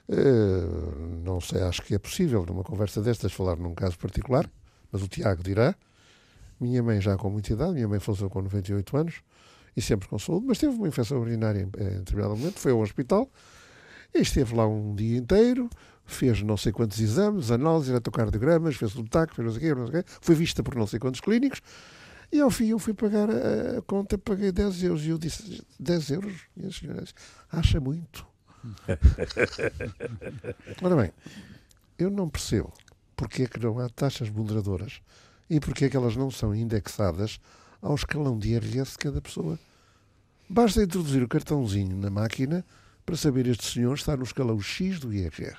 [0.09, 4.51] Uh, não sei, acho que é possível numa conversa destas falar num caso particular,
[4.91, 5.75] mas o Tiago dirá.
[6.61, 9.23] Minha mãe já com muita idade, minha mãe faleceu com 98 anos
[9.77, 12.81] e sempre com saúde, mas teve uma infecção urinária em, em determinado momento, foi ao
[12.81, 13.29] hospital
[14.23, 15.69] esteve lá um dia inteiro,
[16.05, 19.81] fez não sei quantos exames, análises, eletrocardiogramas, fez o TAC, fez não sei o quê,
[19.81, 21.61] não sei o quê, foi vista por não sei quantos clínicos
[22.35, 25.05] e ao fim eu fui pagar a, a conta, paguei 10 euros.
[25.05, 26.35] E eu disse: 10 euros?
[26.57, 27.15] E a senhora disse:
[27.49, 28.27] acha muito.
[30.83, 31.13] Ora bem,
[31.97, 32.73] eu não percebo
[33.15, 35.01] porque é que não há taxas moderadoras
[35.49, 37.39] e porque é que elas não são indexadas
[37.81, 39.57] ao escalão de IRS de cada pessoa.
[40.49, 42.65] Basta introduzir o cartãozinho na máquina
[43.07, 45.57] para saber este senhor está no escalão X do IRR.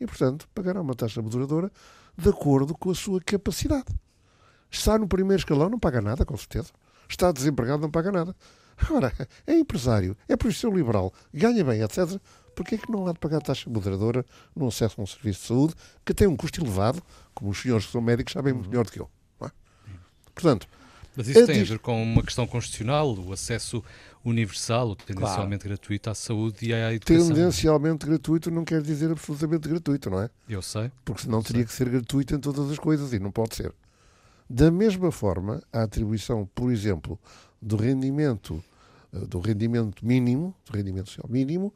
[0.00, 1.70] E, portanto, pagará uma taxa moderadora
[2.16, 3.92] de acordo com a sua capacidade.
[4.74, 6.70] Está no primeiro escalão, não paga nada, com certeza.
[7.08, 8.34] Está desempregado, não paga nada.
[8.76, 9.12] Agora,
[9.46, 12.20] é empresário, é profissão liberal, ganha bem, etc.
[12.56, 15.46] Porquê é que não há de pagar taxa moderadora no acesso a um serviço de
[15.46, 17.00] saúde que tem um custo elevado,
[17.32, 19.08] como os senhores que são médicos sabem muito melhor do que eu?
[19.42, 19.50] É?
[20.34, 20.66] Portanto,
[21.16, 23.82] mas isso tem a ver com uma questão constitucional, o acesso
[24.24, 25.76] universal, tendencialmente claro.
[25.76, 27.28] gratuito à saúde e à educação.
[27.28, 30.30] Tendencialmente gratuito não quer dizer absolutamente gratuito, não é?
[30.48, 30.90] Eu sei.
[31.04, 31.66] Porque senão teria sei.
[31.66, 33.72] que ser gratuito em todas as coisas e não pode ser.
[34.54, 37.18] Da mesma forma, a atribuição, por exemplo,
[37.60, 38.62] do rendimento,
[39.12, 41.74] eh, do rendimento mínimo, do rendimento social mínimo,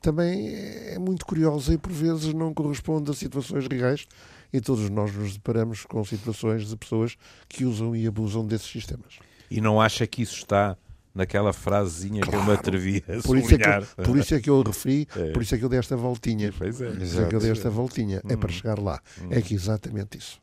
[0.00, 4.06] também é muito curiosa e por vezes não corresponde a situações reais
[4.52, 7.16] e todos nós nos deparamos com situações de pessoas
[7.48, 9.18] que usam e abusam desses sistemas.
[9.50, 10.76] E não acha que isso está
[11.14, 13.56] naquela frasezinha que eu me atrevi a Por isso, é
[13.98, 15.30] eu- por isso é que eu referi, É.
[15.32, 16.52] por isso é que eu dei esta voltinha.
[16.56, 16.90] Pois é.
[16.90, 18.22] Por isso é que eu dei esta voltinha.
[18.28, 19.00] É para chegar lá.
[19.30, 20.40] É que exatamente isso.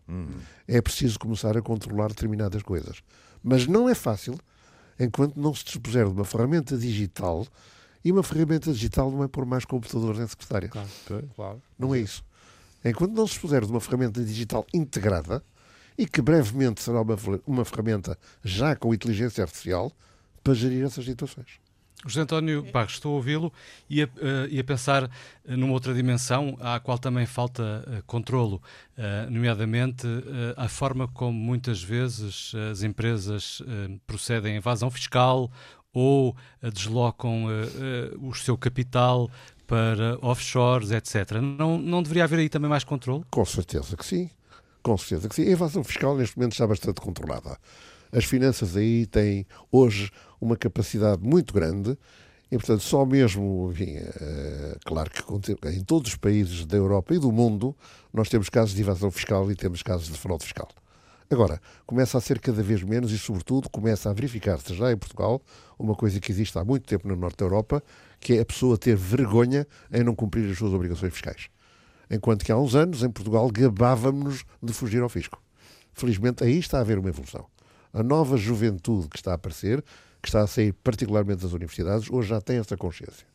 [0.68, 2.98] É preciso começar a controlar determinadas coisas.
[3.44, 4.36] Mas não é fácil
[5.00, 7.48] enquanto não se dispuser de uma ferramenta digital
[8.04, 10.70] e uma ferramenta digital não é pôr mais computadores em secretária.
[10.70, 11.62] Claro.
[11.78, 12.24] Não é isso.
[12.84, 15.44] Enquanto não se dispuser de uma ferramenta digital integrada
[15.98, 19.92] e que brevemente será uma, uma ferramenta já com inteligência artificial
[20.50, 21.60] para gerir essas situações.
[22.04, 23.54] José António Barros, estou a ouvi-lo
[23.88, 28.02] e, a, eh, e a pensar eh, numa outra dimensão à qual também falta eh,
[28.08, 28.60] controlo,
[28.98, 33.62] eh, nomeadamente eh, a forma como muitas vezes as empresas
[34.08, 35.52] procedem à evasão fiscal
[35.94, 36.36] ou
[36.74, 37.46] deslocam
[38.22, 39.30] o seu capital
[39.68, 41.34] para offshores, etc.
[41.42, 43.24] Não, não deveria haver aí também mais controle?
[43.30, 44.30] Com certeza que sim.
[44.82, 45.44] Com certeza que sim.
[45.44, 47.58] A evasão fiscal neste momento está bastante controlada.
[48.12, 51.98] As finanças aí têm hoje uma capacidade muito grande
[52.52, 57.20] e, portanto, só mesmo, enfim, eh, claro que em todos os países da Europa e
[57.20, 57.76] do mundo
[58.12, 60.68] nós temos casos de evasão fiscal e temos casos de fraude fiscal.
[61.32, 65.40] Agora, começa a ser cada vez menos e, sobretudo, começa a verificar-se já em Portugal
[65.78, 67.84] uma coisa que existe há muito tempo no Norte da Europa,
[68.20, 71.50] que é a pessoa ter vergonha em não cumprir as suas obrigações fiscais.
[72.10, 75.40] Enquanto que há uns anos, em Portugal, gabávamos-nos de fugir ao fisco.
[75.94, 77.46] Felizmente, aí está a haver uma evolução.
[77.94, 79.84] A nova juventude que está a aparecer,
[80.22, 83.28] que está a sair particularmente das universidades, hoje já tem essa consciência.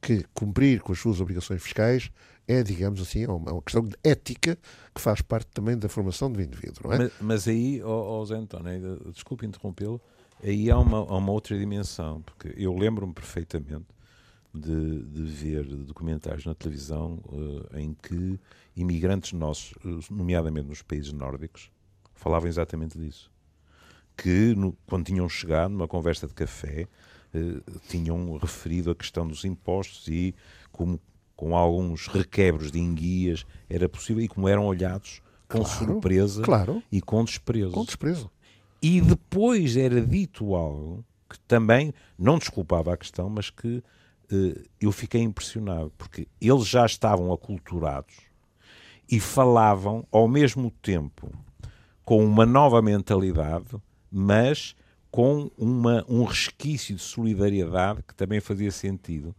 [0.00, 2.10] Que cumprir com as suas obrigações fiscais
[2.48, 4.58] é, digamos assim, é uma, é uma questão de ética
[4.94, 6.98] que faz parte também da formação do indivíduo, não é?
[6.98, 10.00] Mas, mas aí, ó ó Zé António, desculpe interrompê-lo,
[10.42, 13.84] aí há uma, há uma outra dimensão, porque eu lembro-me perfeitamente
[14.54, 17.20] de, de ver documentários na televisão
[17.72, 18.40] eh, em que
[18.74, 21.70] imigrantes nossos, eh, nomeadamente nos países nórdicos,
[22.14, 23.30] falavam exatamente disso.
[24.20, 26.86] Que no- quando tinham chegado numa conversa de café,
[27.32, 30.34] eh, tinham referido a questão dos impostos e
[30.72, 31.00] como
[31.36, 36.82] com alguns requebros de enguias era possível e como eram olhados com Claro, surpresa Claro,
[36.90, 37.70] e com desprezo.
[37.70, 38.28] com desprezo.
[38.82, 43.82] E depois era dito algo que também não desculpava a questão, mas que
[44.32, 48.14] eh, eu fiquei impressionado, porque eles já estavam aculturados
[49.10, 51.30] e falavam ao mesmo tempo
[52.04, 53.66] com uma nova mentalidade,
[54.10, 54.74] mas
[55.10, 59.34] com uma, um resquício de solidariedade que também fazia sentido.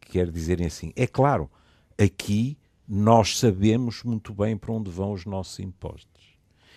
[0.00, 1.50] Quer dizerem assim, é claro,
[1.98, 2.58] aqui
[2.88, 6.22] nós sabemos muito bem para onde vão os nossos impostos.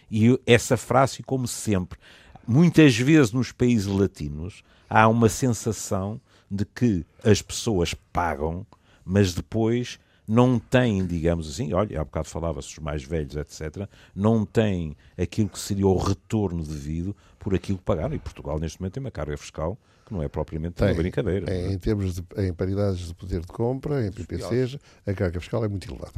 [0.09, 1.99] E essa frase, como sempre,
[2.47, 8.65] muitas vezes nos países latinos há uma sensação de que as pessoas pagam,
[9.03, 14.45] mas depois não têm, digamos assim, olha, há bocado falava-se os mais velhos, etc., não
[14.45, 18.15] têm aquilo que seria o retorno devido por aquilo que pagaram.
[18.15, 20.97] E Portugal, neste momento, tem uma carga fiscal que não é propriamente uma Tem.
[20.97, 21.51] brincadeira.
[21.51, 25.63] É, em termos de em paridades de poder de compra, em PPCs, a carga fiscal
[25.63, 26.11] é muito elevada.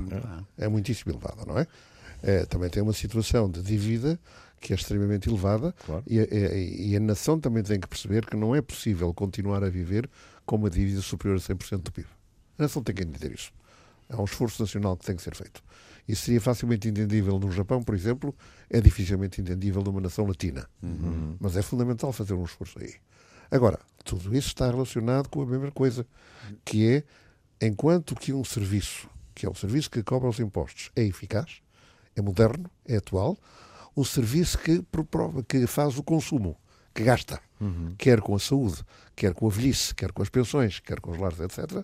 [0.58, 1.65] É muitíssimo elevada, não é?
[2.24, 4.20] É, também tem uma situação de dívida
[4.60, 6.04] que é extremamente elevada Claro.
[6.08, 9.63] e, a, e- e a nação também tem que perceber que não é possível continuar
[9.63, 10.10] a viver
[10.46, 12.08] com uma dívida superior a 100% do PIB.
[12.58, 13.52] A nação tem que entender isso.
[14.10, 15.62] É um esforço nacional que tem que ser feito.
[16.08, 18.34] Isso seria facilmente entendível no Japão, por exemplo,
[18.70, 20.67] é dificilmente entendível numa nação latina.
[21.39, 22.93] Mas é fundamental fazer um esforço aí.
[23.52, 26.06] Agora, tudo isso está relacionado com a mesma coisa,
[26.63, 26.88] que
[27.60, 31.62] é, enquanto que um serviço, que é um serviço que cobra os impostos, é eficaz,
[32.15, 33.38] é moderno, é atual,
[33.96, 36.58] o serviço que, promove- que faz o consumo,
[36.93, 37.39] que gasta,
[37.98, 38.84] quer com a saúde,
[39.15, 41.84] quer com a velhice, quer com as pensões, quer com os lares, etc.,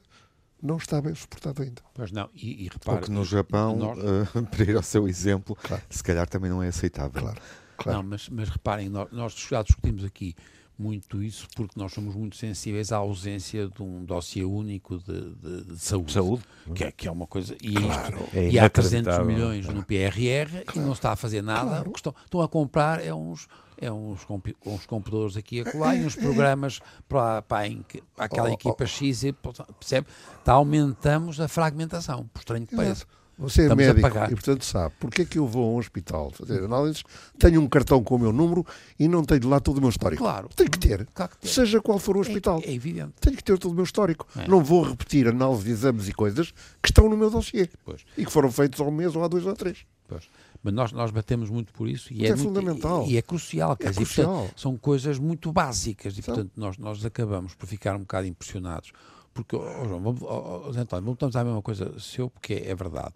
[0.64, 1.82] não está bem suportado ainda.
[1.94, 3.02] Pois não, e, e Ou repara.
[3.02, 5.84] que no Japão, nós- eh, para ir ao seu exemplo, Claro.
[5.90, 7.22] se calhar também não é aceitável.
[7.22, 7.42] Claro.
[7.78, 7.98] Claro.
[8.02, 10.36] Não, mas, mas reparem, nós, nós já discutimos aqui
[10.78, 15.64] muito isso porque nós somos muito sensíveis à ausência de um dossiê único de, de-
[15.74, 16.12] de saúde.
[16.12, 16.44] Saúde.
[16.74, 17.56] Que é, que é uma coisa.
[17.62, 18.18] E, Claro.
[18.24, 19.26] isto- É e há 300 inacreditável.
[19.26, 21.82] milhões no PRR e não se está a fazer nada.
[21.88, 25.62] O que estão, estão a comprar é uns, é uns, compi- uns computadores aqui e
[25.62, 27.68] acolá e uns programas para, para,
[28.16, 29.24] para aquela Oh, equipa X.
[29.24, 29.34] E,
[29.80, 30.08] percebe?
[30.40, 33.06] Está, aumentamos a fragmentação, por estranho que pareça.
[33.38, 36.32] Você é Estamos médico e, portanto, sabe porque é que eu vou a um hospital
[36.32, 37.04] fazer análises,
[37.40, 38.66] tenho um cartão com o meu número
[39.00, 40.22] e não tenho lá todo o meu histórico.
[40.22, 40.50] Claro.
[40.56, 41.08] Tenho que ter.
[41.14, 41.48] Claro que.
[41.48, 42.62] Seja qual for o hospital.
[42.64, 43.14] É, é evidente.
[43.20, 44.28] Tenho que ter todo o meu histórico.
[44.38, 44.48] É.
[44.48, 48.02] Não vou repetir análise de exames e coisas que estão no meu dossiê Pois.
[48.18, 49.80] e que foram feitos há um mês ou há dois ou há três.
[50.08, 50.24] Pois.
[50.62, 53.06] Mas nós, nós batemos muito por isso e Mas é, é muito- fundamental.
[53.08, 53.76] E, e é crucial.
[53.76, 54.28] Quer É dizer, crucial.
[54.34, 58.92] portanto, são coisas muito básicas e, portanto, nós, nós acabamos por ficar um bocado impressionados
[59.34, 63.14] Porque, oh, João, vamos, oh, António, voltamos à mesma coisa seu, porque é, verdade.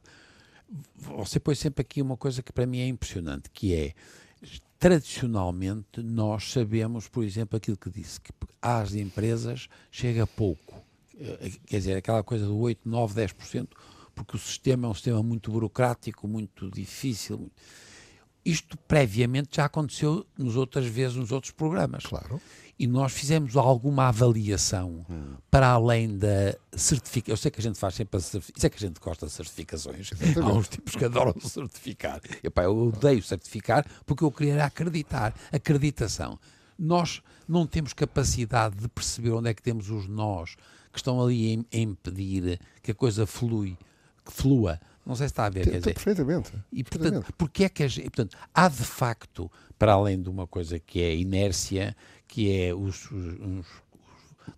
[0.96, 3.94] Você põe sempre aqui uma coisa que para mim é impressionante, que é
[4.80, 10.84] tradicionalmente nós sabemos, por exemplo, aquilo que disse, que às empresas chega pouco.
[11.20, 13.68] Eh, quer dizer, aquela coisa do 8, 9, 10%,
[14.14, 17.52] porque o sistema é um sistema muito burocrático, muito difícil.
[18.46, 22.06] Isto previamente já aconteceu nos outras vezes, nos outros programas.
[22.06, 22.42] Claro.
[22.80, 25.36] E nós fizemos alguma avaliação hum.
[25.50, 27.34] para além da certificação.
[27.34, 28.68] Eu sei que a gente faz sempre a certificação.
[28.68, 30.12] É que a gente gosta de certificações.
[30.36, 32.22] Há uns tipos que adoram certificar.
[32.44, 35.34] Epá, eu odeio certificar porque eu queria acreditar.
[35.52, 36.38] Acreditação.
[36.78, 40.56] Nós não temos capacidade de perceber onde é que temos os nós
[40.92, 43.78] que estão ali a impedir que a coisa flui,
[44.26, 44.80] que flua.
[45.06, 45.64] Não sei se está a ver.
[45.64, 46.52] Quer dizer, perfeitamente.
[46.72, 50.80] E, portanto, porque é que a, portanto, há de facto, para além de uma coisa
[50.80, 51.96] que é inércia,
[52.28, 53.66] que é os, os,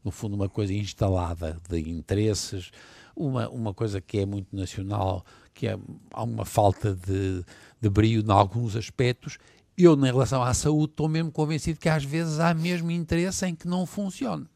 [0.04, 2.72] no fundo uma coisa instalada de interesses,
[3.16, 5.78] uma, uma coisa que é muito nacional, que é,
[6.14, 7.44] há uma falta de,
[7.80, 9.38] de brio em alguns aspectos.
[9.78, 13.56] Eu, em relação à saúde, estou mesmo convencido que às vezes há mesmo interesse em
[13.56, 14.48] que não funcione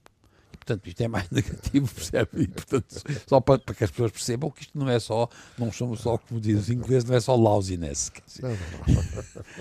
[0.64, 2.30] portanto, isto é mais negativo, percebe?
[2.36, 5.72] E, portanto, só para, para, que as pessoas percebam que isto não é só, não
[5.72, 8.12] somos só, como dizem os ingleses, não é só lousiness.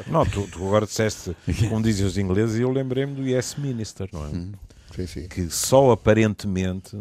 [0.07, 1.37] Não, tu, tu, agora disseste,
[1.69, 4.29] como dizem os ingleses, e eu lembrei-me do Yes Minister, não é?
[4.29, 4.53] Hum.
[4.95, 5.29] Sim, sim.
[5.29, 6.99] Que só aparentemente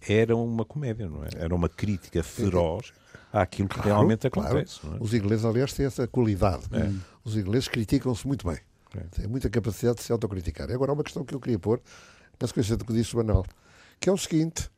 [0.00, 1.28] era uma comédia, não é?
[1.36, 2.90] Era uma crítica feroz
[3.30, 4.80] àquilo que claro, realmente acontece.
[4.80, 4.96] Claro.
[4.96, 5.02] É?
[5.02, 6.64] Os ingleses, aliás, têm essa qualidade.
[6.72, 6.90] É.
[7.22, 8.58] Os ingleses criticam-se muito bem.
[8.96, 9.00] É.
[9.14, 10.70] Têm muita capacidade de se autocriticar.
[10.70, 11.80] Agora, uma questão que eu queria pôr,
[12.44, 13.46] na sequência do que disse o Manuel,
[13.98, 14.70] que é o seguinte: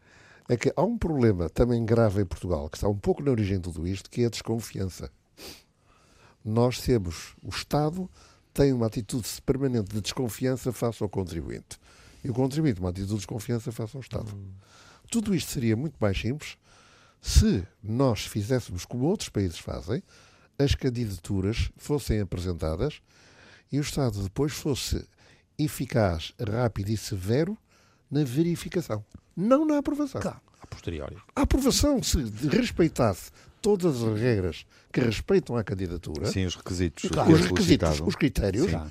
[0.48, 3.56] é que há um problema também grave em Portugal, que está um pouco na origem
[3.56, 5.10] de tudo isto, que é a desconfiança.
[6.44, 8.08] Nós temos, o Estado
[8.54, 11.76] tem uma atitude permanente de desconfiança face ao contribuinte.
[12.22, 14.32] E o contribuinte, uma atitude de desconfiança face ao Estado.
[14.32, 14.52] Hum.
[15.10, 16.56] Tudo isto seria muito mais simples
[17.20, 20.00] se nós fizéssemos como outros países fazem,
[20.56, 23.00] as candidaturas fossem apresentadas
[23.72, 25.04] e o Estado depois fosse
[25.58, 27.56] eficaz, rápido e severo
[28.10, 29.04] na verificação,
[29.36, 30.20] não na aprovação.
[30.20, 31.16] Claro, a posteriori.
[31.34, 36.26] A aprovação, se respeitasse todas as regras que respeitam a candidatura.
[36.26, 37.10] Sim, os requisitos.
[37.10, 38.90] Claro, os requisitos, os critérios, era,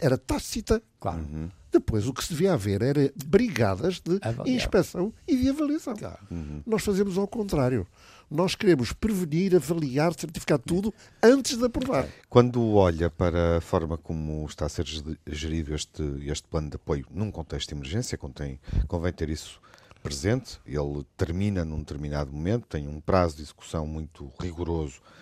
[0.00, 0.82] era, tácita.
[0.98, 1.20] Claro.
[1.20, 1.50] Uhum.
[1.72, 4.56] Depois o que se devia haver era brigadas de Avaliar.
[4.56, 5.94] inspeção e de avaliação.
[5.94, 6.18] Claro.
[6.30, 6.62] Uhum.
[6.66, 7.86] Nós fazemos ao contrário.
[8.30, 12.06] Nós queremos prevenir, avaliar, certificar tudo antes de aprovar.
[12.28, 14.86] Quando olha para a forma como está a ser
[15.26, 19.60] gerido este, este plano de apoio num contexto de emergência, convém, convém ter isso
[20.02, 20.60] presente.
[20.66, 25.20] Ele termina num determinado momento, tem um prazo de execução muito rigoroso, uh,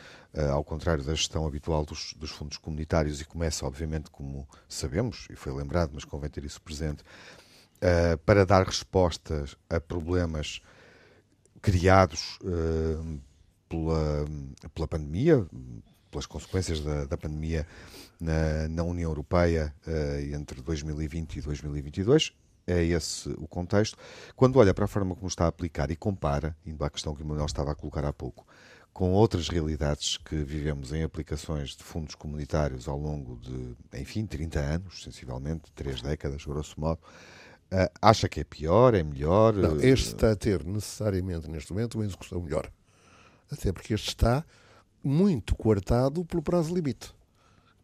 [0.53, 5.37] ao contrário da gestão habitual dos, dos, fundos comunitários, e começa, obviamente, como sabemos, e
[5.37, 10.61] foi lembrado, mas convém ter isso presente, uh, para dar respostas a problemas
[11.63, 13.21] criados uh,
[13.69, 14.25] pela,
[14.75, 15.47] pela pandemia,
[16.11, 17.67] pelas consequências da, da pandemia
[18.21, 19.75] na, na, União Europeia
[20.33, 22.33] entre 2020 e 2022.
[22.67, 23.97] É esse o contexto.
[24.37, 27.23] Quando olha para a forma como está a aplicar e compara, indo à questão que
[27.23, 28.47] o Manuel estava a colocar há pouco,
[28.99, 34.59] com outras realidades que vivemos em aplicações de fundos comunitários ao longo de, enfim, 30
[34.59, 37.01] anos, sensivelmente, três décadas, grosso modo,
[37.71, 39.53] Uh, acha que é pior, é melhor?
[39.53, 42.73] Não, este está a ter necessariamente neste momento uma execução melhor.
[43.53, 44.43] Até porque este está
[45.05, 47.15] muito coartado pelo prazo limite,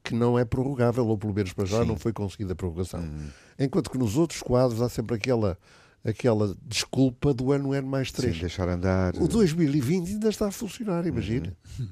[0.03, 1.89] que não é prorrogável, ou pelo menos para já Sim.
[1.89, 3.01] não foi conseguida a prorrogação.
[3.01, 3.29] Hum.
[3.59, 5.59] Enquanto que nos outros quadros há sempre aquela
[6.05, 8.35] aquela desculpa do ano N mais 3.
[8.35, 9.15] Sim, deixar andar.
[9.17, 11.57] O 2020 ainda está a funcionar, imagina.
[11.79, 11.89] Uhum.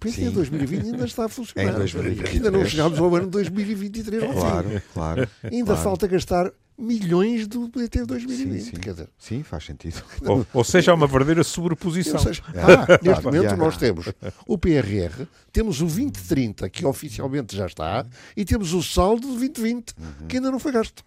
[0.00, 1.72] Pense em 2020 ainda está a funcionar.
[1.72, 2.34] Em 2023.
[2.36, 4.32] Ainda não chegámos ao ano 2023.
[4.32, 5.28] Claro, claro.
[5.42, 5.82] Ainda claro.
[5.82, 8.60] falta gastar milhões do PT 2020.
[8.60, 8.76] Sim, sim.
[8.76, 10.00] Quer dizer, sim faz sentido.
[10.24, 12.20] Ou, ou seja, há uma verdadeira sobreposição.
[12.20, 14.06] Seja, ah, neste momento nós temos
[14.46, 19.90] o PRR, temos o 2030, que oficialmente já está, e temos o saldo do 2020,
[19.90, 20.26] uhum.
[20.28, 21.02] que ainda não foi gasto.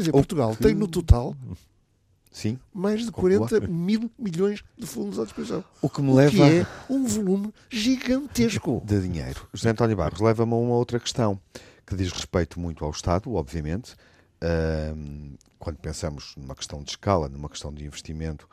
[0.00, 0.62] Quer dizer, Portugal que...
[0.62, 1.36] tem no total
[2.32, 2.58] Sim.
[2.72, 5.64] mais de 40 mil milhões de fundos à disposição.
[5.82, 6.30] O que me leva.
[6.30, 9.48] Que é um volume gigantesco de dinheiro.
[9.52, 11.40] José António Barros leva-me a uma outra questão
[11.86, 13.96] que diz respeito muito ao Estado, obviamente,
[15.58, 18.48] quando pensamos numa questão de escala, numa questão de investimento,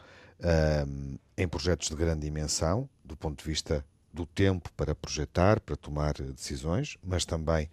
[1.38, 6.14] em projetos de grande dimensão, do ponto de vista do tempo para projetar, para tomar
[6.14, 7.70] decisões, mas também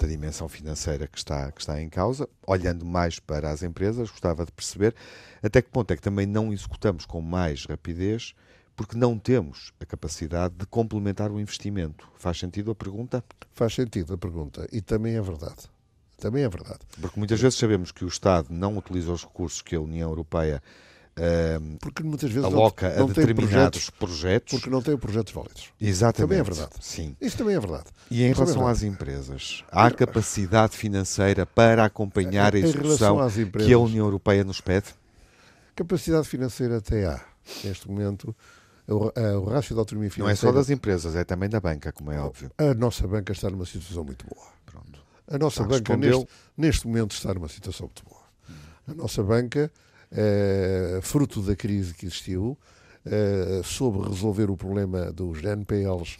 [0.00, 4.46] da dimensão financeira que está, que está em causa, olhando mais para as empresas, gostava
[4.46, 4.94] de perceber
[5.42, 8.34] até que ponto é que também não executamos com mais rapidez
[8.74, 12.08] porque não temos a capacidade de complementar o investimento.
[12.16, 13.22] Faz sentido a pergunta?
[13.52, 15.68] Faz sentido a pergunta e também é verdade
[16.16, 16.80] Também é verdade.
[16.98, 20.62] Porque muitas vezes sabemos que o Estado não utiliza os recursos que a União Europeia
[21.80, 24.52] Porque muitas vezes aloca não, não a determinados projetos, projetos.
[24.52, 25.68] porque não tem projetos válidos.
[25.80, 26.28] Exatamente.
[26.28, 26.70] Também é verdade.
[26.80, 27.16] Sim.
[27.20, 27.84] Isso também é verdade.
[28.10, 28.78] E em Isso é relação verdade.
[28.78, 34.44] às empresas, há capacidade financeira para acompanhar a execução às que empresas, a União Europeia
[34.44, 34.94] nos pede?
[35.74, 37.20] capacidade financeira até há.
[37.64, 38.36] Neste momento,
[38.86, 40.52] o, o rácio de autonomia Não é financeira...
[40.52, 42.50] só das empresas, é também da banca, como é óbvio.
[42.58, 44.46] A nossa banca está numa situação muito boa.
[44.66, 45.00] Pronto.
[45.26, 48.20] A nossa Já banca, neste, neste momento, está numa situação muito boa.
[48.88, 49.70] A nossa banca,
[50.12, 52.58] eh, fruto da crise que existiu,
[53.04, 56.16] eh, soube resolver o problema dos NPLs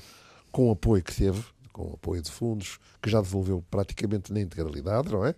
[0.51, 4.41] com o apoio que teve, com o apoio de fundos, que já devolveu praticamente na
[4.41, 5.35] integralidade, não é?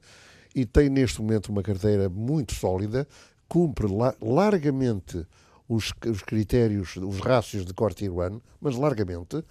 [0.55, 3.07] E tem neste momento uma carteira muito sólida,
[3.48, 5.26] cumpre la- largamente
[5.68, 9.42] os, os critérios, os rácios de corte ano, mas largamente,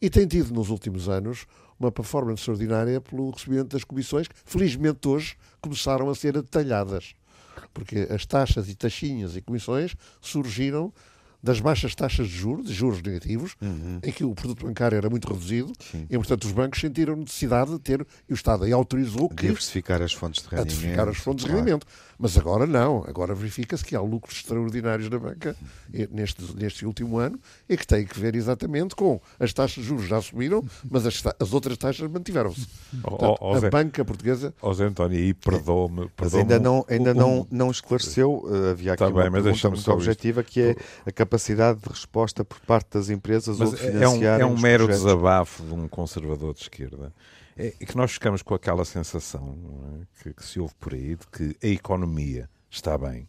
[0.00, 1.46] e tem tido nos últimos anos
[1.78, 7.14] uma performance extraordinária pelo recebimento das comissões, que felizmente hoje começaram a ser detalhadas.
[7.72, 10.92] Porque as taxas e taxinhas e comissões surgiram
[11.40, 13.54] das baixas taxas de juros, de juros negativos,
[14.02, 16.04] em que o produto bancário era muito reduzido, Sim.
[16.10, 20.02] e portanto os bancos sentiram necessidade de ter, e o Estado aí autorizou que Diversificar
[20.02, 20.68] as fontes de a rendimento.
[20.74, 21.64] diversificar as fontes de claro.
[21.64, 21.86] rendimento.
[22.18, 25.54] Mas agora não, agora verifica-se que há lucros extraordinários na banca
[26.10, 27.38] neste, neste último ano
[27.68, 31.22] e que tem que ver exatamente com as taxas de juros já subiram, mas as,
[31.38, 32.66] as outras taxas mantiveram-se.
[33.04, 36.10] Ó, ó, Zé, a banca portuguesa ó, Zé António, aí perdoa-me.
[36.20, 39.42] Mas ainda não, ainda um- não, não esclareceu, eh, havia aqui Tá uma bem, mas
[39.44, 39.98] pergunta muito só isto.
[39.98, 43.88] objetiva, que é a capacidade de resposta por parte das empresas ou Mas de é
[44.08, 47.12] um, financiar é um mero desabafo de um conservador de esquerda.
[47.58, 51.16] É que nós ficamos com aquela sensação não é, que, que se ouve por aí
[51.16, 53.26] de que a economia está bem.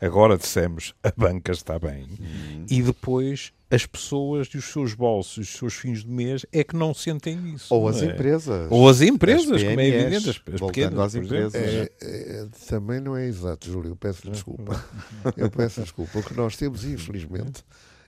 [0.00, 2.04] Agora dissemos a banca está bem.
[2.04, 2.66] Uhum.
[2.70, 6.74] E depois as pessoas e os seus bolsos, os seus fins de mês é que
[6.74, 7.74] não sentem isso.
[7.74, 8.06] Ou as é?
[8.06, 8.68] empresas.
[8.70, 10.30] Ou as empresas, As como é evidente.
[10.30, 11.54] As, as voltando pequenas, às empresas.
[11.54, 13.90] é, é, também não é exato, Júlio.
[13.90, 14.82] Eu peço desculpa.
[15.36, 16.20] Eu peço desculpa.
[16.20, 17.62] O que nós temos, infelizmente,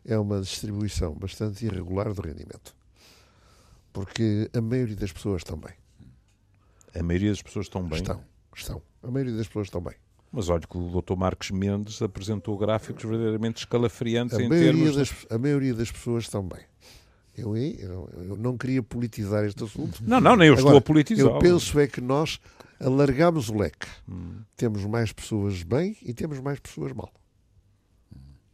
[0.06, 2.74] é uma distribuição bastante irregular do rendimento.
[3.92, 5.74] Porque a maioria das pessoas estão bem.
[6.94, 7.98] A maioria das pessoas estão bem.
[7.98, 8.24] Estão,
[8.54, 8.82] estão.
[9.02, 9.94] A maioria das pessoas estão bem.
[10.32, 11.16] Mas olha que o Dr.
[11.16, 14.96] Marcos Mendes apresentou gráficos verdadeiramente escalafriantes A em termos.
[14.96, 16.60] das, a maioria das pessoas estão bem.
[17.36, 20.00] Eu, eu, eu não queria politizar este assunto.
[20.02, 21.26] Não, não, nem eu estou Agora, a politizar.
[21.26, 22.38] Eu penso é que nós
[22.78, 23.86] alargamos o leque.
[24.08, 24.42] Hum.
[24.56, 27.10] Temos mais pessoas bem e temos mais pessoas mal.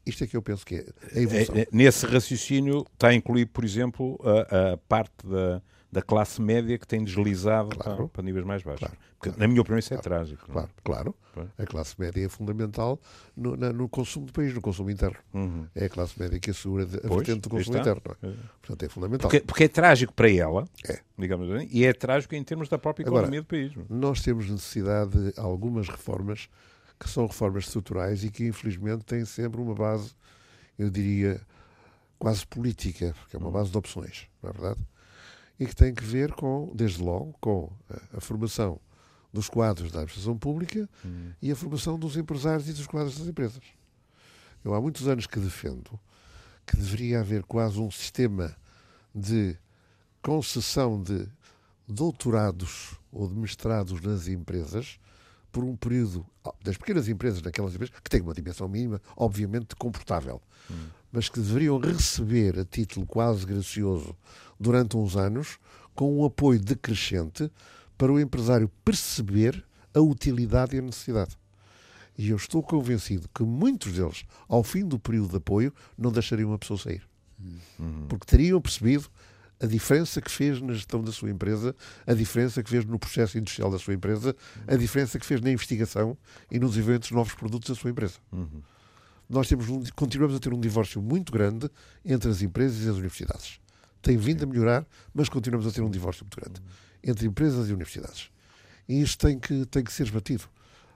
[0.06, 1.54] Isto é que eu penso que é a evolução.
[1.56, 6.78] É, é, nesse raciocínio está incluído, por exemplo, a, a parte da, da classe média
[6.78, 7.96] que tem deslizado Claro.
[7.98, 8.80] para, para níveis mais baixos.
[8.86, 10.44] Claro, Porque, claro, na minha opinião, isso é trágico.
[10.48, 10.52] é?
[10.52, 11.14] Claro, claro.
[11.58, 12.98] A classe média é fundamental
[13.36, 15.16] no, na- no consumo do país, no consumo interno.
[15.34, 15.66] Uhum.
[15.74, 18.00] É a classe média que assegura a Pois, vertente do consumo interno.
[18.22, 18.32] é?
[18.62, 19.28] Portanto, é fundamental.
[19.30, 21.00] Porque, porque é trágico para ela, É.
[21.18, 23.72] digamos assim, e é trágico em termos da própria Agora, economia do país.
[23.90, 26.48] Nós temos necessidade de algumas reformas
[26.98, 30.12] que são reformas estruturais e que, infelizmente, têm sempre uma base,
[30.78, 31.40] eu diria,
[32.18, 34.80] quase política, porque é uma base de opções, não é verdade?
[35.58, 38.80] E que tem que ver com, desde logo, com a, a formação
[39.32, 40.88] dos quadros da administração pública
[41.42, 43.62] e a formação dos empresários e dos quadros das empresas.
[44.64, 45.98] Eu há muitos anos que defendo
[46.66, 48.56] que deveria haver quase um sistema
[49.14, 49.56] de
[50.20, 51.28] concessão de
[51.86, 54.98] doutorados ou de mestrados nas empresas
[55.56, 56.26] por um período
[56.62, 60.38] das pequenas empresas, naquelas empresas que têm uma dimensão mínima, obviamente comportável,
[61.10, 64.14] mas que deveriam receber a título quase gracioso
[64.60, 65.58] durante uns anos
[65.94, 67.50] com um apoio decrescente
[67.96, 71.38] para o empresário perceber a utilidade e a necessidade.
[72.18, 76.52] E eu estou convencido que muitos deles, ao fim do período de apoio, não deixariam
[76.52, 77.02] a pessoa sair.
[78.10, 79.08] Porque teriam percebido
[79.60, 81.74] a diferença que fez na gestão da sua empresa,
[82.06, 84.36] a diferença que fez no processo industrial da sua empresa,
[84.66, 86.16] a diferença que fez na investigação
[86.50, 88.14] e no desenvolvimento dos novos produtos da sua empresa.
[89.28, 91.68] Nós temos um- continuamos a ter um divórcio muito grande
[92.04, 93.58] entre as empresas e as universidades.
[94.02, 96.60] Tem vindo a melhorar, mas continuamos a ter um divórcio muito grande
[97.02, 98.30] entre empresas e universidades.
[98.88, 100.44] E isso tem que, tem que ser esbatido.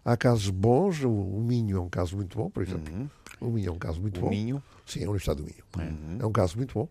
[0.05, 3.11] Há casos bons, o, Minho é um caso muito bom, por exemplo.
[3.41, 4.31] O Minho é um caso muito O bom.
[4.31, 4.63] Minho.
[4.87, 5.65] Sim, a Universidade do Minho.
[6.23, 6.89] É um caso muito bom.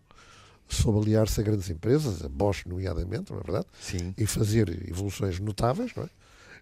[0.69, 3.65] Soube aliar-se a grandes empresas, a Bosch, nomeadamente, não é verdade?
[3.81, 4.13] Sim.
[4.17, 6.09] E fazer evoluções notáveis, não é?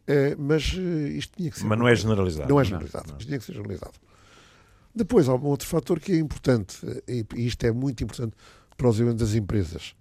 [0.07, 1.65] Eh, mas eh, isto tinha que ser.
[1.65, 2.47] Mas não é generalizado.
[2.49, 3.09] Não é generalizado.
[3.19, 3.93] Isto tinha que ser generalizado.
[4.95, 6.77] Depois há um outro fator que é importante,
[7.07, 8.33] eh, e isto é muito importante
[8.77, 9.93] para o desenvolvimento das empresas,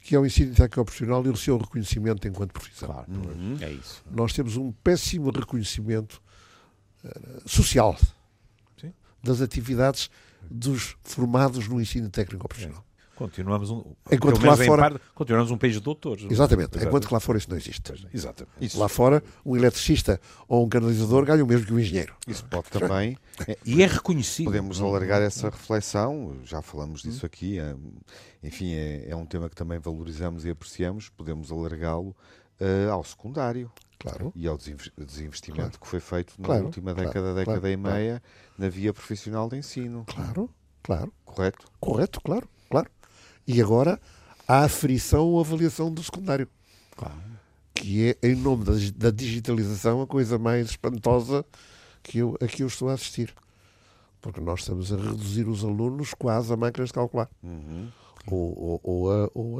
[0.00, 2.88] que é o ensino técnico profissional e o seu reconhecimento enquanto profissão.
[2.88, 3.56] Claro, Uhum.
[3.60, 4.02] é isso.
[4.10, 6.20] Nós temos um péssimo reconhecimento
[7.02, 7.10] eh,
[7.46, 7.96] social
[8.78, 8.92] Sim.
[9.24, 10.10] das atividades
[10.50, 12.84] dos formados no ensino técnico profissional.
[13.22, 16.26] Continuamos um, Enquanto lá fora- parte, continuamos um país de doutores.
[16.30, 16.70] Exatamente.
[16.74, 16.86] Exato.
[16.88, 17.92] Enquanto que lá fora isso não existe.
[18.12, 18.52] Exatamente.
[18.60, 22.14] Isso, Lá fora, um eletricista ou um canalizador ganha o mesmo que um engenheiro.
[22.26, 23.16] isso pode também.
[23.48, 24.46] é, E é reconhecido.
[24.46, 27.74] Podemos alargar essa reflexão, já falamos disso aqui, é,
[28.42, 32.14] enfim, é, é um tema que também valorizamos e apreciamos, podemos alargá-lo
[32.60, 34.32] eh, ao secundário Claro.
[34.34, 37.76] e ao desinves- desinvestimento que foi feito na Claro, última claro, década, claro, década e
[37.76, 37.96] claro.
[37.96, 38.22] meia,
[38.58, 40.50] na via profissional de ensino, Claro,
[40.82, 41.12] claro.
[41.24, 41.66] correto?
[41.78, 42.90] Correto, claro, claro.
[43.46, 44.00] E agora
[44.46, 46.48] há a aferição ou avaliação do secundário.
[47.74, 51.44] Que é, em nome da, da digitalização, a coisa mais espantosa
[52.02, 53.34] que eu, a que eu estou a assistir.
[54.20, 57.28] Porque nós estamos a reduzir os alunos quase a máquinas de calcular.
[57.42, 57.88] Uhum.
[58.28, 59.58] Ou, ou, ou a, ou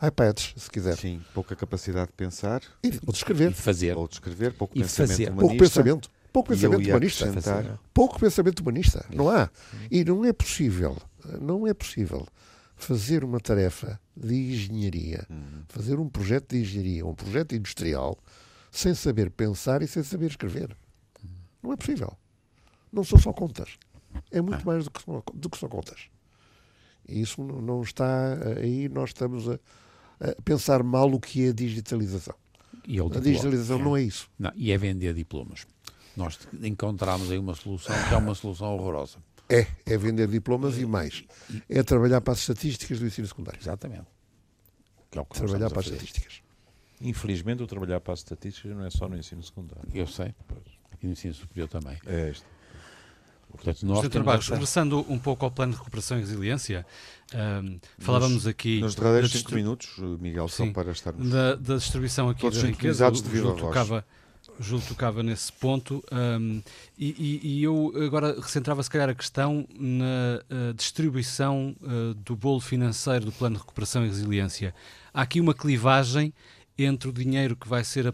[0.00, 0.96] a iPads, se quiser.
[0.96, 3.50] Sim, pouca capacidade de pensar E, ou de escrever.
[3.50, 3.96] E fazer.
[3.96, 5.24] ou de escrever, pouco E pensamento fazer.
[5.32, 5.40] humanista.
[5.48, 6.10] Pouco pensamento.
[6.32, 7.24] Pouco pensamento humanista.
[7.28, 9.04] acrescentar- pouco pensamento humanista.
[9.12, 9.50] Não há.
[9.90, 10.96] E não é possível,
[11.40, 12.28] não é possível
[12.78, 15.26] fazer uma tarefa de engenharia,
[15.68, 18.16] fazer um projeto de engenharia, um projeto industrial,
[18.70, 20.74] sem saber pensar e sem saber escrever.
[21.62, 22.16] Não é possível.
[22.92, 23.76] Não são só contas.
[24.30, 26.08] É muito mais do que, só, do que só contas.
[27.06, 29.54] E isso não não está aí, nós estamos a,
[30.20, 32.34] a pensar mal o que é digitalização.
[32.86, 34.30] E, é A digitalização não é isso.
[34.38, 35.66] Não, e é vender diplomas.
[36.16, 39.18] Nós encontramos aí uma solução que é uma solução horrorosa.
[39.48, 41.24] É, é vender diplomas e mais.
[41.68, 43.58] É trabalhar para as estatísticas do ensino secundário.
[43.60, 44.06] Exatamente.
[45.10, 46.42] Que é o que Trabalhar para as estatísticas.
[47.00, 49.88] Infelizmente, o trabalhar para as estatísticas não é só no ensino secundário.
[49.94, 50.34] Eu sei.
[51.02, 51.96] E no ensino superior também.
[52.06, 52.44] É este.
[53.50, 54.10] Portanto, nós Sr.
[54.10, 56.84] temos Barros, essa- regressando um pouco ao plano de recuperação e resiliência,
[57.34, 60.72] ahm, falávamos aqui Nos derradeiros da 5 distri- minutos, Miguel, só Sim.
[60.74, 61.30] para estarmos.
[61.30, 63.06] da, da distribuição aqui Todos da riqueza.
[63.06, 63.68] sintonizados O de viva Júlio voz.
[63.74, 64.27] tocava, o
[64.58, 66.60] Júlio tocava nesse ponto ahm,
[66.98, 72.60] e, e- eu agora recentrava se calhar a questão na ah, distribuição ah, do bolo
[72.60, 74.74] financeiro do plano de recuperação e resiliência.
[75.12, 76.32] Há aqui uma clivagem
[76.78, 78.12] entre o dinheiro que vai ser ah,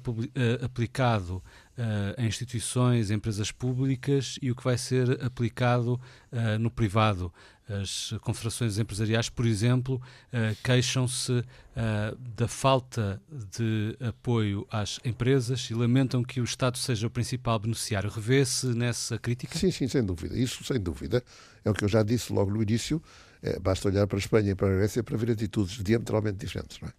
[0.64, 1.42] aplicado
[1.76, 6.00] ah, em instituições, empresas públicas e o que vai ser aplicado
[6.32, 7.32] ah, no privado.
[7.68, 10.00] As confederações empresariais, por exemplo,
[10.32, 11.42] ah, queixam-se
[11.74, 17.58] ah, da falta de apoio às empresas e lamentam que o Estado seja o principal
[17.58, 18.10] beneficiário.
[18.10, 19.58] Revê-se nessa crítica?
[19.58, 20.38] Sim, sim, sem dúvida.
[20.38, 21.22] Isso, sem dúvida,
[21.64, 23.02] é o que eu já disse logo no início.
[23.42, 26.78] É, basta olhar para a Espanha e para a Grécia para ver atitudes diametralmente diferentes,
[26.80, 26.92] não é?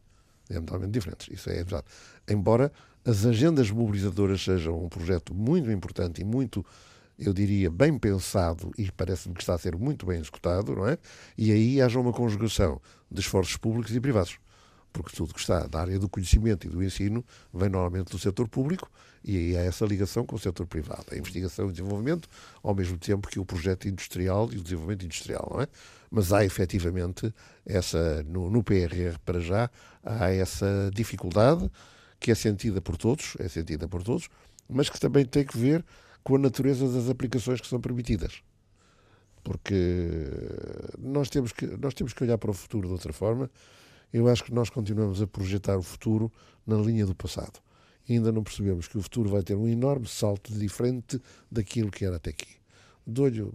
[0.50, 1.28] Diametralmente diferentes.
[1.32, 1.86] Isso é verdade.
[2.28, 2.72] Embora
[3.06, 6.66] as agendas mobilizadoras sejam um projeto muito importante e muito,
[7.18, 10.98] eu diria, bem pensado e parece-me que está a ser muito bem executado, não é?
[11.38, 14.38] E aí haja uma conjugação de esforços públicos e privados.
[14.92, 18.48] Porque tudo que está na área do conhecimento e do ensino vem normalmente do setor
[18.48, 18.90] público
[19.24, 21.06] e aí há essa ligação com o setor privado.
[21.12, 22.30] A investigação e o desenvolvimento,
[22.62, 25.68] ao mesmo tempo que o projeto industrial e o desenvolvimento industrial, não é?
[26.12, 27.34] Mas há efetivamente
[27.66, 29.70] essa, no, no PRR para já,
[30.04, 31.70] há essa dificuldade
[32.20, 34.30] que é sentida por todos, é sentida por todos,
[34.70, 35.84] mas que também tem que ver
[36.26, 38.42] com a natureza das aplicações que são permitidas.
[39.44, 40.26] Porque
[40.98, 43.50] nós temos que, nós temos que olhar para o futuro de outra forma.
[44.12, 46.32] Eu acho que nós continuamos a projetar o futuro
[46.66, 47.60] na linha do passado.
[48.10, 51.22] E ainda não percebemos que o futuro vai ter um enorme salto diferente
[51.52, 52.56] daquilo que era até aqui.
[53.06, 53.48] Dou-lhe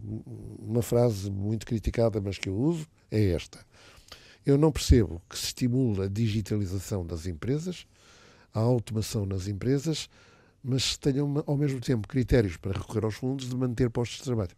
[0.61, 3.59] uma frase muito criticada, mas que eu uso, é esta.
[4.47, 7.85] Eu não percebo que se estimula a digitalização das empresas,
[8.55, 10.09] a automação nas empresas,
[10.63, 14.25] mas tenham uma- ao mesmo tempo critérios para recorrer aos fundos de manter postos de
[14.25, 14.51] trabalho.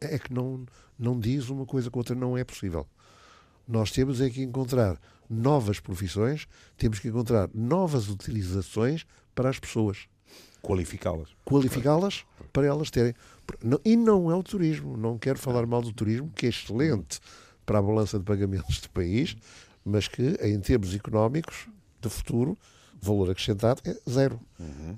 [0.00, 0.66] É que não,
[0.98, 2.86] não diz uma coisa com a outra, não é possível.
[3.66, 10.06] Nós temos é que encontrar novas profissões, temos que encontrar novas utilizações para as pessoas
[10.62, 11.28] Qualificá-las.
[11.44, 13.14] qualificá-las para elas terem.
[13.84, 17.20] E não é o turismo, não quero falar mal do turismo, que é excelente
[17.64, 19.36] para a balança de pagamentos do país,
[19.84, 21.66] mas que em termos económicos
[22.00, 22.56] de futuro,
[23.04, 24.40] valor acrescentado é zero.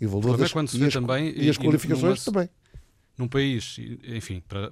[0.01, 1.63] E o valor é das, quando se e vê as, também, e as e- e
[1.63, 2.51] qualificações numa- também.
[3.19, 4.71] num país, e, enfim, para,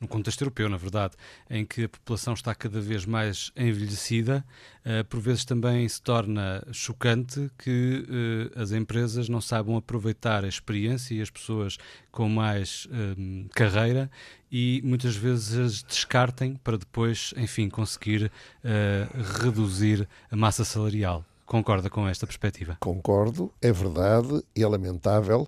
[0.00, 1.14] num contexto europeu, na verdade,
[1.50, 4.44] em que a população está cada vez mais envelhecida,
[4.84, 8.06] eh, por vezes também se torna chocante que
[8.54, 11.76] eh, as empresas não saibam aproveitar a experiência e as pessoas
[12.12, 14.08] com mais eh, carreira
[14.50, 18.30] e muitas vezes as descartem para depois, enfim, conseguir
[18.62, 19.08] eh,
[19.42, 21.24] reduzir a massa salarial.
[21.52, 22.78] Concorda com esta perspectiva?
[22.80, 25.46] Concordo, é verdade, é lamentável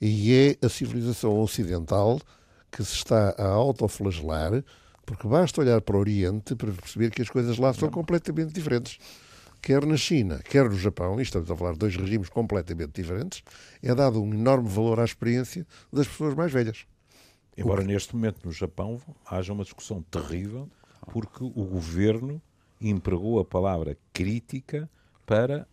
[0.00, 2.20] e é a civilização ocidental
[2.70, 4.62] que se está a autoflagelar,
[5.04, 9.00] porque basta olhar para o Oriente para perceber que as coisas lá são completamente diferentes.
[9.60, 13.42] Quer na China, quer no Japão, e estamos a falar de dois regimes completamente diferentes,
[13.82, 16.86] é dado um enorme valor à experiência das pessoas mais velhas.
[17.58, 20.68] Embora neste momento no Japão haja uma discussão terrível
[21.12, 22.40] porque o governo
[22.80, 24.88] empregou a palavra crítica
[25.30, 25.64] para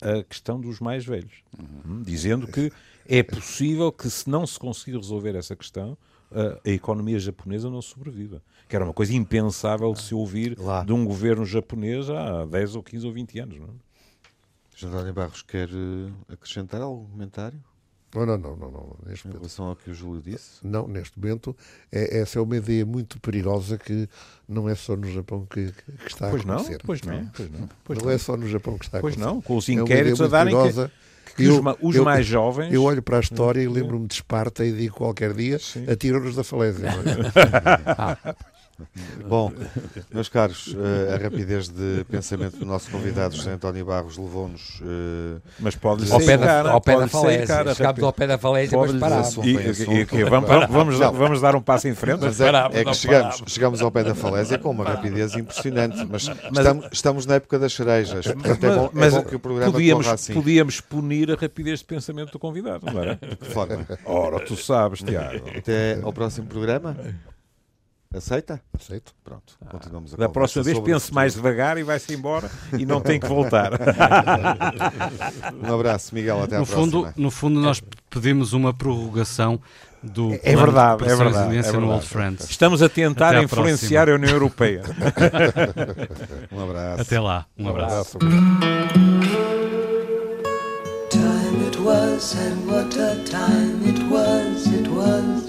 [0.00, 2.70] a questão dos mais velhos, Hum, dizendo que
[3.08, 5.98] é possível que, se não se conseguir resolver essa questão,
[6.30, 8.40] a, economia japonesa não sobreviva.
[8.68, 10.84] Que era uma coisa impensável de se ouvir Lá.
[10.84, 13.58] de um governo japonês há 10 ou 15 ou 20 anos.
[13.58, 15.12] Não é?
[15.12, 17.60] Barros quer eh, acrescentar algum comentário
[18.14, 18.96] Não, não, não, não, não.
[19.06, 19.42] Neste em momento.
[19.42, 20.58] relação ao que o Júlio disse?
[20.64, 21.56] Não, neste momento,
[21.92, 24.08] é, essa é uma ideia muito perigosa que
[24.48, 26.80] não é só no Japão que, que está Pois a não, acontecer.
[26.84, 27.68] pois não, pois não.
[27.84, 28.12] Pois não não.
[28.12, 29.34] é só no Japão que está a Pois acontecer.
[29.34, 30.92] não, com os É inquéritos ideia a darem que, perigosa.
[31.36, 32.72] que os, Eu- os eu- mais jovens.
[32.74, 35.58] Eu olho para a história e lembro-me de Esparta e digo qualquer dia
[35.90, 36.88] atiram-nos da falésia.
[36.90, 38.34] não é?
[39.26, 39.52] Bom,
[40.12, 45.40] meus caros, eh, a rapidez de pensamento do nosso convidado José António Barros levou-nos eh,
[45.58, 47.46] Mas pode Ao pé da, cara, ao pé da falésia.
[47.46, 49.36] cara, Chegámos ao pé da falésia, mas parámos.
[49.38, 51.12] E, e- e- vamos, vamos, Não.
[51.12, 52.20] vamos dar um passo em frente.
[52.20, 56.28] Mas é, é que chegamos, chegamos ao pé da falésia com uma rapidez impressionante, mas,
[56.52, 58.26] estamos, estamos na época das cerejas.
[58.26, 60.34] Portanto, é bom, é mas bom que o programa podíamos, assim.
[60.34, 63.16] podíamos punir a rapidez de pensamento do convidado, não era?
[63.16, 63.86] Que forma?
[64.04, 65.48] Ora, tu sabes, Tiago.
[65.56, 66.96] Até ao próximo programa?
[68.20, 68.60] Aceita?
[68.76, 69.12] Aceito.
[69.22, 73.20] Pronto, continuamos a Da próxima vez pense mais devagar e vai-se embora e não tem
[73.20, 73.70] que voltar.
[75.62, 76.90] Um abraço, Miguel, até à No próxima.
[77.04, 77.80] fundo, no fundo, nós
[78.10, 79.60] pedimos uma prorrogação
[80.02, 81.84] do É verdade, é verdade, é no verdade.
[81.84, 82.50] Old Friends.
[82.50, 84.82] Estamos a tentar à influenciar a União Europeia.
[86.50, 87.02] Um abraço.
[87.02, 87.46] Até lá.
[87.56, 88.18] Um abraço.
[91.10, 95.48] Time it was, and what a time it was, it was.